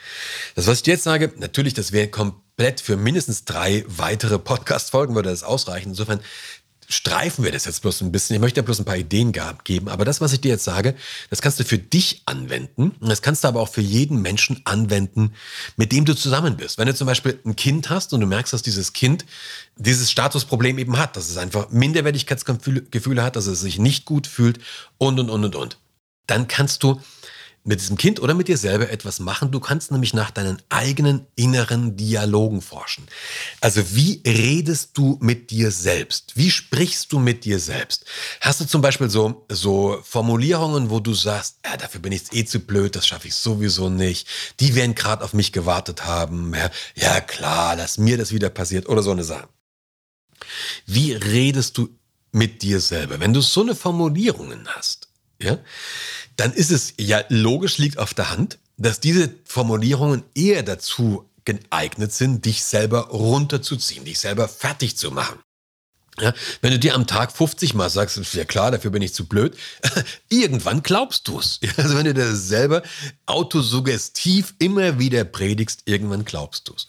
Das, 0.56 0.68
was 0.68 0.80
ich 0.80 0.88
jetzt 0.88 1.04
sage, 1.04 1.34
natürlich, 1.38 1.74
das 1.74 1.92
wäre 1.92 2.08
komplett 2.08 2.80
für 2.80 2.96
mindestens 2.96 3.44
drei 3.44 3.84
weitere 3.88 4.40
Podcast-Folgen 4.40 5.14
würde 5.16 5.30
das 5.30 5.44
ausreichen. 5.44 5.90
Insofern 5.90 6.22
streifen 6.92 7.44
wir 7.44 7.52
das 7.52 7.66
jetzt 7.66 7.82
bloß 7.82 8.02
ein 8.02 8.12
bisschen. 8.12 8.36
Ich 8.36 8.42
möchte 8.42 8.60
ja 8.60 8.64
bloß 8.64 8.80
ein 8.80 8.86
paar 8.86 8.98
Ideen 8.98 9.34
geben. 9.64 9.90
Aber 9.90 10.06
das, 10.06 10.22
was 10.22 10.34
ich 10.34 10.42
dir 10.42 10.50
jetzt 10.50 10.64
sage, 10.64 10.96
das 11.30 11.42
kannst 11.42 11.60
du 11.60 11.64
für 11.64 11.78
dich 11.78 12.22
anwenden. 12.26 12.96
Das 13.00 13.22
kannst 13.22 13.44
du 13.44 13.48
aber 13.48 13.62
auch 13.62 13.70
für 13.70 13.82
jeden 13.82 14.22
Menschen 14.22 14.62
anwenden, 14.66 15.34
mit 15.78 15.92
dem 15.92 16.06
du 16.06 16.16
zusammen 16.16 16.58
bist. 16.58 16.78
Wenn 16.78 16.88
du 16.88 16.96
zum 16.96 17.08
Beispiel 17.08 17.40
ein 17.46 17.56
Kind 17.56 17.90
hast 17.90 18.14
und 18.14 18.22
du 18.22 18.28
merkst, 18.28 18.54
dass 18.54 18.62
dieses 18.62 18.94
Kind 18.94 19.26
dieses 19.78 20.12
Statusproblem 20.12 20.78
eben 20.78 20.98
hat, 20.98 21.18
dass 21.18 21.30
es 21.30 21.38
einfach 21.38 21.70
Minderwertigkeitsgefühle 21.70 23.24
hat, 23.24 23.36
dass 23.36 23.48
es 23.48 23.62
sich 23.62 23.80
nicht 23.80 24.06
gut 24.06 24.28
fühlt 24.28 24.60
und, 24.98 25.20
und, 25.20 25.30
und, 25.30 25.46
und, 25.46 25.56
und. 25.56 25.78
Dann 26.28 26.48
kannst 26.48 26.84
du 26.84 27.02
mit 27.64 27.80
diesem 27.80 27.98
Kind 27.98 28.20
oder 28.20 28.34
mit 28.34 28.48
dir 28.48 28.58
selber 28.58 28.90
etwas 28.90 29.20
machen. 29.20 29.52
Du 29.52 29.60
kannst 29.60 29.92
nämlich 29.92 30.14
nach 30.14 30.32
deinen 30.32 30.62
eigenen 30.70 31.28
inneren 31.36 31.96
Dialogen 31.96 32.62
forschen. 32.62 33.08
Also 33.60 33.96
wie 33.96 34.22
redest 34.26 34.98
du 34.98 35.18
mit 35.22 35.52
dir 35.52 35.70
selbst? 35.72 36.34
Wie 36.36 36.50
sprichst 36.50 37.14
du 37.14 37.20
mit 37.20 37.46
dir 37.46 37.60
selbst? 37.60 38.06
Hast 38.40 38.62
du 38.62 38.66
zum 38.66 38.82
Beispiel 38.82 39.10
so, 39.10 39.46
so 39.50 40.00
Formulierungen, 40.04 40.90
wo 40.90 41.00
du 41.00 41.14
sagst, 41.14 41.58
ja, 41.64 41.78
dafür 41.78 42.02
bin 42.02 42.12
ich 42.12 42.34
eh 42.34 42.46
zu 42.46 42.60
blöd, 42.60 42.96
das 42.96 43.06
schaffe 43.06 43.28
ich 43.28 43.36
sowieso 43.36 43.90
nicht. 43.90 44.28
Die 44.60 44.76
werden 44.76 44.96
gerade 44.96 45.24
auf 45.24 45.34
mich 45.34 45.52
gewartet 45.52 46.06
haben. 46.06 46.54
Ja, 46.56 46.72
ja 46.96 47.22
klar, 47.22 47.76
dass 47.76 48.00
mir 48.00 48.18
das 48.18 48.32
wieder 48.32 48.50
passiert 48.50 48.90
oder 48.90 49.04
so 49.04 49.12
eine 49.12 49.24
Sache. 49.24 49.50
Wie 50.88 51.14
redest 51.14 51.78
du 51.78 51.90
mit 52.32 52.64
dir 52.64 52.80
selber? 52.80 53.20
Wenn 53.20 53.34
du 53.34 53.42
so 53.42 53.62
eine 53.62 53.76
Formulierungen 53.76 54.68
hast, 54.68 55.11
ja, 55.42 55.60
dann 56.38 56.54
ist 56.54 56.72
es 56.72 56.94
ja 56.98 57.24
logisch, 57.30 57.78
liegt 57.78 57.98
auf 57.98 58.14
der 58.14 58.30
Hand, 58.30 58.60
dass 58.78 59.00
diese 59.00 59.34
Formulierungen 59.46 60.24
eher 60.34 60.64
dazu 60.64 61.30
geeignet 61.46 62.14
sind, 62.14 62.46
dich 62.46 62.64
selber 62.64 63.10
runterzuziehen, 63.10 64.06
dich 64.06 64.20
selber 64.20 64.48
fertig 64.48 64.98
zu 64.98 65.12
machen. 65.12 65.40
Ja, 66.20 66.34
wenn 66.62 66.72
du 66.72 66.80
dir 66.80 66.94
am 66.94 67.08
Tag 67.08 67.32
50 67.32 67.74
Mal 67.74 67.90
sagst, 67.90 68.20
ja 68.34 68.44
klar, 68.44 68.70
dafür 68.70 68.92
bin 68.92 69.02
ich 69.02 69.14
zu 69.14 69.26
blöd, 69.28 69.56
irgendwann 70.30 70.84
glaubst 70.84 71.28
du 71.28 71.40
es. 71.40 71.60
Also 71.78 71.98
wenn 71.98 72.06
du 72.06 72.14
dir 72.14 72.36
selber 72.36 72.84
autosuggestiv 73.26 74.54
immer 74.60 75.00
wieder 75.00 75.24
predigst, 75.24 75.84
irgendwann 75.86 76.26
glaubst 76.26 76.68
du 76.68 76.74
es. 76.76 76.88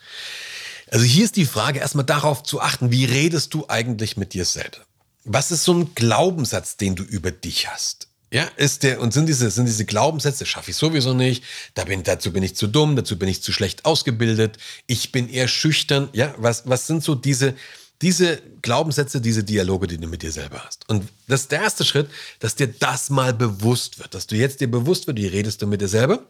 Also 0.91 1.05
hier 1.05 1.25
ist 1.25 1.37
die 1.37 1.47
Frage, 1.47 1.79
erstmal 1.79 2.05
darauf 2.05 2.43
zu 2.43 2.61
achten, 2.61 2.91
wie 2.91 3.05
redest 3.05 3.55
du 3.55 3.67
eigentlich 3.69 4.17
mit 4.17 4.35
dir 4.35 4.45
selber? 4.45 4.79
Was 5.25 5.53
ist 5.53 5.65
so 5.65 5.73
ein 5.73 5.95
Glaubenssatz, 5.95 6.77
den 6.77 6.97
du 6.97 7.05
über 7.05 7.31
dich 7.31 7.69
hast? 7.69 8.09
Ja, 8.33 8.45
ist 8.57 8.83
der, 8.83 9.01
und 9.01 9.13
sind 9.13 9.27
diese, 9.27 9.51
sind 9.51 9.67
diese 9.67 9.85
Glaubenssätze, 9.85 10.47
schaffe 10.47 10.71
ich 10.71 10.77
sowieso 10.77 11.13
nicht, 11.13 11.45
da 11.75 11.85
bin, 11.85 12.03
dazu 12.03 12.33
bin 12.33 12.43
ich 12.43 12.57
zu 12.57 12.67
dumm, 12.67 12.97
dazu 12.97 13.19
bin 13.19 13.29
ich 13.29 13.43
zu 13.43 13.53
schlecht 13.53 13.85
ausgebildet, 13.85 14.57
ich 14.87 15.13
bin 15.13 15.29
eher 15.29 15.49
schüchtern. 15.49 16.09
Ja, 16.15 16.35
was, 16.39 16.67
was 16.67 16.87
sind 16.87 17.05
so 17.05 17.15
diese, 17.15 17.55
diese 18.01 18.41
Glaubenssätze, 18.63 19.21
diese 19.21 19.45
Dialoge, 19.45 19.87
die 19.87 19.99
du 19.99 20.09
mit 20.09 20.23
dir 20.23 20.33
selber 20.33 20.65
hast? 20.65 20.89
Und 20.89 21.07
das 21.29 21.43
ist 21.43 21.53
der 21.53 21.61
erste 21.61 21.85
Schritt, 21.85 22.09
dass 22.41 22.55
dir 22.55 22.69
das 22.69 23.11
mal 23.11 23.35
bewusst 23.35 23.99
wird, 23.99 24.15
dass 24.15 24.27
du 24.27 24.35
jetzt 24.35 24.63
dir 24.63 24.71
bewusst 24.71 25.07
wird, 25.07 25.19
wie 25.19 25.27
redest 25.27 25.61
du 25.61 25.67
mit 25.67 25.83
dir 25.83 25.89
selber? 25.89 26.27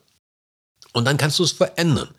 Und 0.93 1.07
dann 1.07 1.17
kannst 1.17 1.39
du 1.39 1.45
es 1.45 1.53
verändern. 1.53 2.15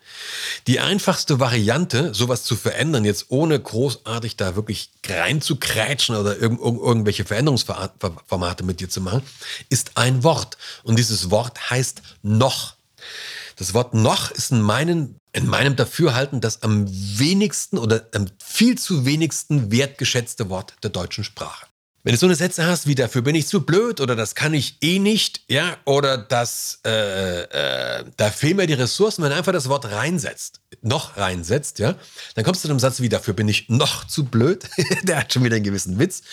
Die 0.66 0.80
einfachste 0.80 1.40
Variante, 1.40 2.14
sowas 2.14 2.44
zu 2.44 2.56
verändern, 2.56 3.06
jetzt 3.06 3.26
ohne 3.30 3.60
großartig 3.60 4.36
da 4.36 4.56
wirklich 4.56 4.90
reinzukrätschen 5.06 6.16
oder 6.16 6.38
irg 6.38 6.60
irgendwelche 6.60 7.24
Veränderungsformate 7.24 8.64
mit 8.64 8.80
dir 8.80 8.90
zu 8.90 9.02
machen, 9.02 9.22
ist 9.70 9.92
ein 9.96 10.24
Wort. 10.24 10.58
Und 10.84 10.98
dieses 10.98 11.30
Wort 11.30 11.70
heißt 11.70 12.02
noch. 12.24 12.76
Das 13.58 13.76
Wort 13.76 13.94
noch 13.94 14.32
ist 14.32 14.52
in, 14.52 14.62
meinen, 14.62 15.20
in 15.34 15.46
meinem 15.46 15.76
Dafürhalten 15.76 16.42
das 16.42 16.64
am 16.64 16.88
wenigsten 16.90 17.78
oder 17.78 18.08
am 18.14 18.26
viel 18.44 18.78
zu 18.80 19.06
wenigsten 19.06 19.72
wertgeschätzte 19.72 20.50
Wort 20.50 20.74
der 20.82 20.90
deutschen 20.90 21.24
Sprache. 21.24 21.68
Wenn 22.06 22.12
du 22.12 22.20
so 22.20 22.26
eine 22.26 22.36
Sätze 22.36 22.66
hast 22.66 22.86
wie 22.86 22.96
dafür 22.96 23.22
bin 23.22 23.34
ich 23.34 23.48
zu 23.48 23.62
blöd 23.62 24.02
oder 24.02 24.18
das 24.18 24.36
kann 24.36 24.54
ich 24.54 24.76
eh 24.82 25.00
nicht, 25.00 25.44
ja, 25.48 25.78
oder 25.86 26.18
das, 26.18 26.82
äh, 26.86 27.44
äh, 27.44 28.04
da 28.18 28.30
fehlen 28.30 28.58
mir 28.58 28.68
die 28.68 28.74
Ressourcen, 28.74 29.24
wenn 29.24 29.30
du 29.30 29.38
einfach 29.38 29.54
das 29.54 29.70
Wort 29.70 29.90
reinsetzt, 29.90 30.60
noch 30.82 31.16
reinsetzt, 31.16 31.80
ja, 31.80 31.96
dann 32.36 32.44
kommst 32.44 32.62
du 32.62 32.68
zu 32.68 32.74
einem 32.74 32.80
Satz 32.80 33.00
wie 33.00 33.08
dafür 33.08 33.34
bin 33.34 33.48
ich 33.48 33.70
noch 33.70 34.06
zu 34.06 34.26
blöd, 34.26 34.66
der 35.04 35.20
hat 35.20 35.32
schon 35.32 35.46
wieder 35.46 35.56
einen 35.56 35.64
gewissen 35.64 35.98
Witz, 35.98 36.24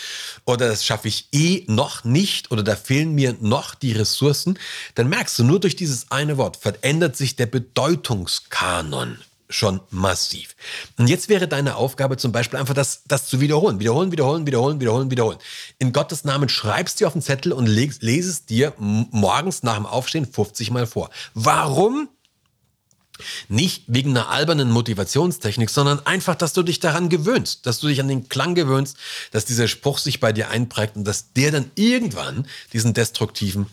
oder 0.44 0.66
das 0.66 0.84
schaffe 0.84 1.06
ich 1.06 1.28
eh 1.30 1.62
noch 1.68 2.02
nicht, 2.02 2.50
oder 2.50 2.64
da 2.64 2.74
fehlen 2.74 3.14
mir 3.14 3.36
noch 3.40 3.76
die 3.76 3.92
Ressourcen, 3.92 4.58
dann 4.96 5.08
merkst 5.08 5.38
du, 5.38 5.44
nur 5.44 5.60
durch 5.60 5.76
dieses 5.76 6.10
eine 6.10 6.36
Wort 6.36 6.56
verändert 6.56 7.16
sich 7.16 7.36
der 7.36 7.46
Bedeutungskanon 7.46 9.18
schon 9.50 9.80
massiv. 9.90 10.56
Und 10.96 11.08
jetzt 11.08 11.28
wäre 11.28 11.48
deine 11.48 11.76
Aufgabe 11.76 12.16
zum 12.16 12.32
Beispiel 12.32 12.58
einfach 12.58 12.74
das, 12.74 13.02
das 13.06 13.26
zu 13.26 13.40
wiederholen. 13.40 13.80
Wiederholen, 13.80 14.12
wiederholen, 14.12 14.46
wiederholen, 14.46 14.80
wiederholen, 14.80 15.10
wiederholen. 15.10 15.38
In 15.78 15.92
Gottes 15.92 16.24
Namen 16.24 16.48
schreibst 16.48 17.00
du 17.00 17.06
auf 17.06 17.12
den 17.12 17.22
Zettel 17.22 17.52
und 17.52 17.66
lese 17.66 18.30
es 18.30 18.46
dir 18.46 18.72
morgens 18.78 19.62
nach 19.62 19.76
dem 19.76 19.86
Aufstehen 19.86 20.26
50 20.26 20.70
Mal 20.70 20.86
vor. 20.86 21.10
Warum? 21.34 22.08
Nicht 23.48 23.84
wegen 23.86 24.10
einer 24.10 24.30
albernen 24.30 24.70
Motivationstechnik, 24.70 25.68
sondern 25.68 26.04
einfach, 26.06 26.36
dass 26.36 26.54
du 26.54 26.62
dich 26.62 26.80
daran 26.80 27.10
gewöhnst, 27.10 27.66
dass 27.66 27.78
du 27.78 27.88
dich 27.88 28.00
an 28.00 28.08
den 28.08 28.30
Klang 28.30 28.54
gewöhnst, 28.54 28.96
dass 29.30 29.44
dieser 29.44 29.68
Spruch 29.68 29.98
sich 29.98 30.20
bei 30.20 30.32
dir 30.32 30.48
einprägt 30.48 30.96
und 30.96 31.04
dass 31.04 31.34
der 31.34 31.50
dann 31.50 31.70
irgendwann 31.74 32.46
diesen 32.72 32.94
destruktiven, 32.94 33.66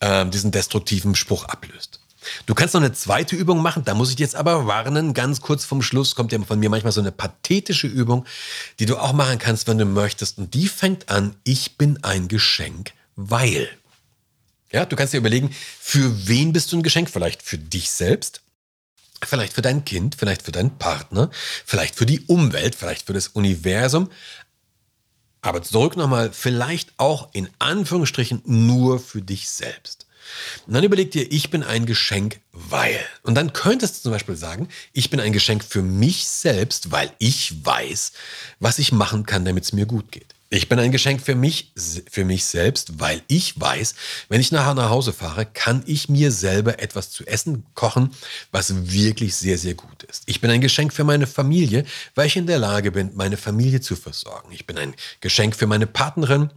äh, 0.00 0.24
diesen 0.26 0.50
destruktiven 0.50 1.14
Spruch 1.14 1.44
ablöst. 1.44 2.00
Du 2.46 2.54
kannst 2.54 2.74
noch 2.74 2.80
eine 2.80 2.92
zweite 2.92 3.36
Übung 3.36 3.62
machen, 3.62 3.84
da 3.84 3.94
muss 3.94 4.10
ich 4.10 4.18
jetzt 4.18 4.34
aber 4.34 4.66
warnen, 4.66 5.14
ganz 5.14 5.40
kurz 5.40 5.64
vom 5.64 5.82
Schluss 5.82 6.14
kommt 6.14 6.32
ja 6.32 6.40
von 6.42 6.58
mir 6.58 6.70
manchmal 6.70 6.92
so 6.92 7.00
eine 7.00 7.12
pathetische 7.12 7.86
Übung, 7.86 8.24
die 8.78 8.86
du 8.86 8.96
auch 8.96 9.12
machen 9.12 9.38
kannst, 9.38 9.68
wenn 9.68 9.78
du 9.78 9.84
möchtest. 9.84 10.38
Und 10.38 10.54
die 10.54 10.68
fängt 10.68 11.08
an, 11.08 11.36
ich 11.44 11.76
bin 11.76 12.02
ein 12.02 12.28
Geschenk, 12.28 12.92
weil. 13.16 13.68
Ja, 14.72 14.84
du 14.84 14.96
kannst 14.96 15.14
dir 15.14 15.18
überlegen, 15.18 15.54
für 15.80 16.28
wen 16.28 16.52
bist 16.52 16.72
du 16.72 16.76
ein 16.76 16.82
Geschenk? 16.82 17.08
Vielleicht 17.10 17.42
für 17.42 17.58
dich 17.58 17.90
selbst, 17.90 18.42
vielleicht 19.24 19.52
für 19.52 19.62
dein 19.62 19.84
Kind, 19.84 20.16
vielleicht 20.16 20.42
für 20.42 20.52
deinen 20.52 20.76
Partner, 20.78 21.30
vielleicht 21.64 21.94
für 21.94 22.06
die 22.06 22.20
Umwelt, 22.22 22.74
vielleicht 22.74 23.06
für 23.06 23.12
das 23.12 23.28
Universum. 23.28 24.10
Aber 25.40 25.62
zurück 25.62 25.96
nochmal, 25.96 26.32
vielleicht 26.32 26.92
auch 26.96 27.28
in 27.32 27.48
Anführungsstrichen 27.60 28.42
nur 28.44 28.98
für 28.98 29.22
dich 29.22 29.48
selbst. 29.48 30.05
Und 30.66 30.74
dann 30.74 30.84
überleg 30.84 31.10
dir, 31.10 31.30
ich 31.30 31.50
bin 31.50 31.62
ein 31.62 31.86
Geschenk, 31.86 32.40
weil. 32.52 32.98
Und 33.22 33.34
dann 33.34 33.52
könntest 33.52 33.98
du 33.98 34.02
zum 34.02 34.12
Beispiel 34.12 34.36
sagen, 34.36 34.68
ich 34.92 35.10
bin 35.10 35.20
ein 35.20 35.32
Geschenk 35.32 35.64
für 35.64 35.82
mich 35.82 36.26
selbst, 36.28 36.92
weil 36.92 37.12
ich 37.18 37.64
weiß, 37.64 38.12
was 38.60 38.78
ich 38.78 38.92
machen 38.92 39.26
kann, 39.26 39.44
damit 39.44 39.64
es 39.64 39.72
mir 39.72 39.86
gut 39.86 40.12
geht. 40.12 40.36
Ich 40.48 40.68
bin 40.68 40.78
ein 40.78 40.92
Geschenk 40.92 41.20
für 41.20 41.34
mich, 41.34 41.72
für 42.08 42.24
mich 42.24 42.44
selbst, 42.44 43.00
weil 43.00 43.20
ich 43.26 43.60
weiß, 43.60 43.96
wenn 44.28 44.40
ich 44.40 44.52
nachher 44.52 44.74
nach 44.74 44.90
Hause 44.90 45.12
fahre, 45.12 45.44
kann 45.44 45.82
ich 45.86 46.08
mir 46.08 46.30
selber 46.30 46.78
etwas 46.78 47.10
zu 47.10 47.26
essen 47.26 47.66
kochen, 47.74 48.10
was 48.52 48.92
wirklich 48.92 49.34
sehr, 49.34 49.58
sehr 49.58 49.74
gut 49.74 50.04
ist. 50.04 50.22
Ich 50.26 50.40
bin 50.40 50.50
ein 50.50 50.60
Geschenk 50.60 50.92
für 50.92 51.02
meine 51.02 51.26
Familie, 51.26 51.84
weil 52.14 52.28
ich 52.28 52.36
in 52.36 52.46
der 52.46 52.60
Lage 52.60 52.92
bin, 52.92 53.10
meine 53.14 53.36
Familie 53.36 53.80
zu 53.80 53.96
versorgen. 53.96 54.52
Ich 54.52 54.66
bin 54.66 54.78
ein 54.78 54.94
Geschenk 55.20 55.56
für 55.56 55.66
meine 55.66 55.88
Partnerin, 55.88 56.50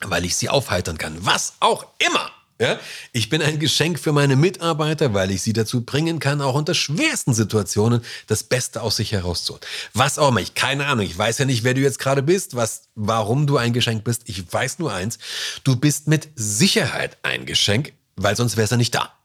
weil 0.00 0.24
ich 0.24 0.34
sie 0.34 0.48
aufheitern 0.48 0.98
kann. 0.98 1.16
Was 1.20 1.54
auch 1.60 1.86
immer. 1.98 2.32
Ja? 2.60 2.78
Ich 3.12 3.30
bin 3.30 3.40
ein 3.40 3.58
Geschenk 3.58 3.98
für 3.98 4.12
meine 4.12 4.36
Mitarbeiter, 4.36 5.14
weil 5.14 5.30
ich 5.30 5.40
sie 5.40 5.54
dazu 5.54 5.82
bringen 5.82 6.18
kann, 6.18 6.42
auch 6.42 6.54
unter 6.54 6.74
schwersten 6.74 7.32
Situationen 7.32 8.02
das 8.26 8.42
Beste 8.42 8.82
aus 8.82 8.96
sich 8.96 9.12
herauszuholen. 9.12 9.64
Was 9.94 10.18
auch 10.18 10.28
immer, 10.28 10.40
ich 10.40 10.54
keine 10.54 10.86
Ahnung, 10.86 11.06
ich 11.06 11.16
weiß 11.16 11.38
ja 11.38 11.46
nicht, 11.46 11.64
wer 11.64 11.72
du 11.72 11.80
jetzt 11.80 11.98
gerade 11.98 12.22
bist, 12.22 12.54
was, 12.54 12.82
warum 12.94 13.46
du 13.46 13.56
ein 13.56 13.72
Geschenk 13.72 14.04
bist. 14.04 14.22
Ich 14.26 14.52
weiß 14.52 14.78
nur 14.78 14.92
eins, 14.92 15.18
du 15.64 15.74
bist 15.74 16.06
mit 16.06 16.28
Sicherheit 16.36 17.16
ein 17.22 17.46
Geschenk, 17.46 17.94
weil 18.16 18.36
sonst 18.36 18.58
wärst 18.58 18.72
du 18.72 18.76
nicht 18.76 18.94
da. 18.94 19.19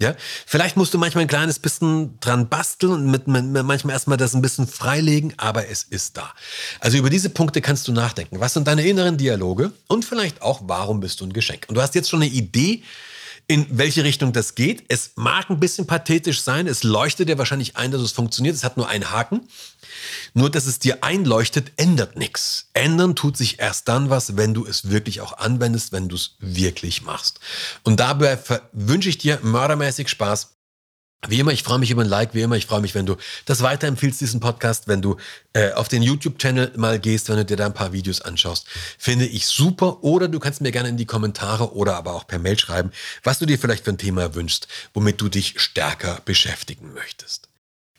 Ja, 0.00 0.14
vielleicht 0.46 0.76
musst 0.76 0.94
du 0.94 0.98
manchmal 0.98 1.22
ein 1.22 1.28
kleines 1.28 1.58
bisschen 1.58 2.20
dran 2.20 2.48
basteln 2.48 2.92
und 2.92 3.06
mit, 3.10 3.26
mit, 3.26 3.44
manchmal 3.64 3.94
erstmal 3.94 4.16
das 4.16 4.32
ein 4.32 4.42
bisschen 4.42 4.68
freilegen, 4.68 5.34
aber 5.38 5.68
es 5.68 5.82
ist 5.82 6.16
da. 6.16 6.32
Also 6.78 6.98
über 6.98 7.10
diese 7.10 7.30
Punkte 7.30 7.60
kannst 7.60 7.88
du 7.88 7.92
nachdenken. 7.92 8.38
Was 8.38 8.54
sind 8.54 8.68
deine 8.68 8.86
inneren 8.86 9.16
Dialoge 9.16 9.72
und 9.88 10.04
vielleicht 10.04 10.40
auch, 10.40 10.60
warum 10.66 11.00
bist 11.00 11.20
du 11.20 11.26
ein 11.26 11.32
Geschenk? 11.32 11.66
Und 11.68 11.74
du 11.74 11.82
hast 11.82 11.96
jetzt 11.96 12.08
schon 12.08 12.22
eine 12.22 12.30
Idee, 12.30 12.84
in 13.48 13.66
welche 13.70 14.04
Richtung 14.04 14.34
das 14.34 14.54
geht. 14.54 14.84
Es 14.88 15.12
mag 15.16 15.48
ein 15.48 15.58
bisschen 15.58 15.86
pathetisch 15.86 16.42
sein, 16.42 16.66
es 16.66 16.82
leuchtet 16.82 17.30
dir 17.30 17.38
wahrscheinlich 17.38 17.76
ein, 17.76 17.90
dass 17.90 18.02
es 18.02 18.12
funktioniert. 18.12 18.54
Es 18.54 18.62
hat 18.62 18.76
nur 18.76 18.88
einen 18.88 19.10
Haken. 19.10 19.48
Nur, 20.34 20.50
dass 20.50 20.66
es 20.66 20.78
dir 20.78 21.02
einleuchtet, 21.02 21.72
ändert 21.76 22.16
nichts. 22.16 22.68
Ändern 22.74 23.16
tut 23.16 23.38
sich 23.38 23.58
erst 23.58 23.88
dann 23.88 24.10
was, 24.10 24.36
wenn 24.36 24.52
du 24.52 24.66
es 24.66 24.90
wirklich 24.90 25.22
auch 25.22 25.38
anwendest, 25.38 25.92
wenn 25.92 26.08
du 26.08 26.16
es 26.16 26.36
wirklich 26.40 27.02
machst. 27.02 27.40
Und 27.84 27.98
dabei 28.00 28.38
wünsche 28.72 29.08
ich 29.08 29.16
dir 29.16 29.40
mördermäßig 29.42 30.08
Spaß. 30.08 30.57
Wie 31.26 31.40
immer, 31.40 31.50
ich 31.50 31.64
freue 31.64 31.80
mich 31.80 31.90
über 31.90 32.02
ein 32.02 32.08
Like, 32.08 32.32
wie 32.32 32.42
immer, 32.42 32.56
ich 32.56 32.66
freue 32.66 32.80
mich, 32.80 32.94
wenn 32.94 33.04
du 33.04 33.16
das 33.44 33.62
weiterempfiehlst, 33.62 34.20
diesen 34.20 34.38
Podcast, 34.38 34.86
wenn 34.86 35.02
du 35.02 35.16
äh, 35.52 35.72
auf 35.72 35.88
den 35.88 36.00
YouTube-Channel 36.00 36.74
mal 36.76 37.00
gehst, 37.00 37.28
wenn 37.28 37.36
du 37.36 37.44
dir 37.44 37.56
da 37.56 37.66
ein 37.66 37.74
paar 37.74 37.92
Videos 37.92 38.20
anschaust. 38.20 38.68
Finde 38.98 39.26
ich 39.26 39.46
super. 39.46 40.04
Oder 40.04 40.28
du 40.28 40.38
kannst 40.38 40.60
mir 40.60 40.70
gerne 40.70 40.90
in 40.90 40.96
die 40.96 41.06
Kommentare 41.06 41.74
oder 41.74 41.96
aber 41.96 42.14
auch 42.14 42.28
per 42.28 42.38
Mail 42.38 42.56
schreiben, 42.56 42.92
was 43.24 43.40
du 43.40 43.46
dir 43.46 43.58
vielleicht 43.58 43.84
für 43.84 43.90
ein 43.90 43.98
Thema 43.98 44.36
wünschst, 44.36 44.68
womit 44.94 45.20
du 45.20 45.28
dich 45.28 45.58
stärker 45.60 46.20
beschäftigen 46.24 46.94
möchtest. 46.94 47.47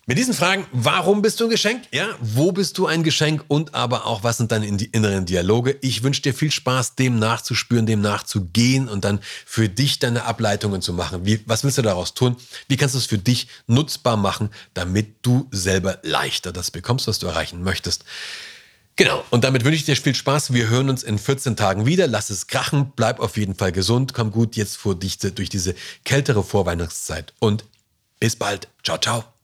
Mit 0.10 0.18
diesen 0.18 0.34
Fragen, 0.34 0.66
warum 0.72 1.22
bist 1.22 1.40
du 1.40 1.44
ein 1.44 1.52
Geschenk? 1.52 1.84
Ja, 1.92 2.08
wo 2.20 2.52
bist 2.52 2.80
du 2.80 2.88
ein 2.88 3.04
Geschenk? 3.04 3.46
Und 3.48 3.76
aber 3.76 4.08
auch, 4.08 4.24
was 4.24 4.38
sind 4.38 4.52
deine 4.52 4.66
inneren 4.66 5.28
Dialoge? 5.28 5.78
Ich 5.82 6.02
wünsche 6.02 6.24
dir 6.24 6.34
viel 6.34 6.50
Spaß, 6.50 6.96
dem 6.96 7.20
nachzuspüren, 7.20 7.86
dem 7.86 8.02
nachzugehen 8.02 8.90
und 8.90 9.06
dann 9.06 9.20
für 9.46 9.70
dich 9.70 10.00
deine 10.00 10.24
Ableitungen 10.24 10.82
zu 10.82 10.94
machen. 10.94 11.28
Wie, 11.28 11.42
was 11.46 11.64
willst 11.64 11.78
du 11.78 11.84
daraus 11.84 12.16
tun? 12.16 12.38
Wie 12.68 12.76
kannst 12.76 12.96
du 12.96 12.98
es 12.98 13.06
für 13.06 13.20
dich 13.20 13.50
nutzbar 13.68 14.18
machen, 14.18 14.50
damit 14.74 15.18
du 15.22 15.48
selber 15.52 16.00
leichter 16.02 16.52
das 16.52 16.72
bekommst, 16.72 17.06
was 17.06 17.20
du 17.20 17.28
erreichen 17.28 17.62
möchtest? 17.62 18.04
Genau, 18.96 19.24
und 19.30 19.44
damit 19.44 19.64
wünsche 19.64 19.76
ich 19.76 19.86
dir 19.86 19.96
viel 19.96 20.16
Spaß. 20.16 20.54
Wir 20.54 20.70
hören 20.70 20.90
uns 20.90 21.04
in 21.04 21.20
14 21.20 21.56
Tagen 21.56 21.86
wieder. 21.86 22.08
Lass 22.08 22.32
es 22.32 22.48
krachen, 22.48 22.94
bleib 22.96 23.20
auf 23.20 23.38
jeden 23.38 23.54
Fall 23.54 23.72
gesund, 23.72 24.16
komm 24.16 24.32
gut 24.32 24.56
jetzt 24.56 24.76
vor 24.76 24.96
dich 24.96 25.20
durch 25.20 25.50
diese 25.50 25.76
kältere 26.04 26.44
Vorweihnachtszeit 26.44 27.32
und 27.38 27.64
bis 28.20 28.36
bald. 28.36 28.70
Ciao, 28.84 28.98
ciao. 28.98 29.39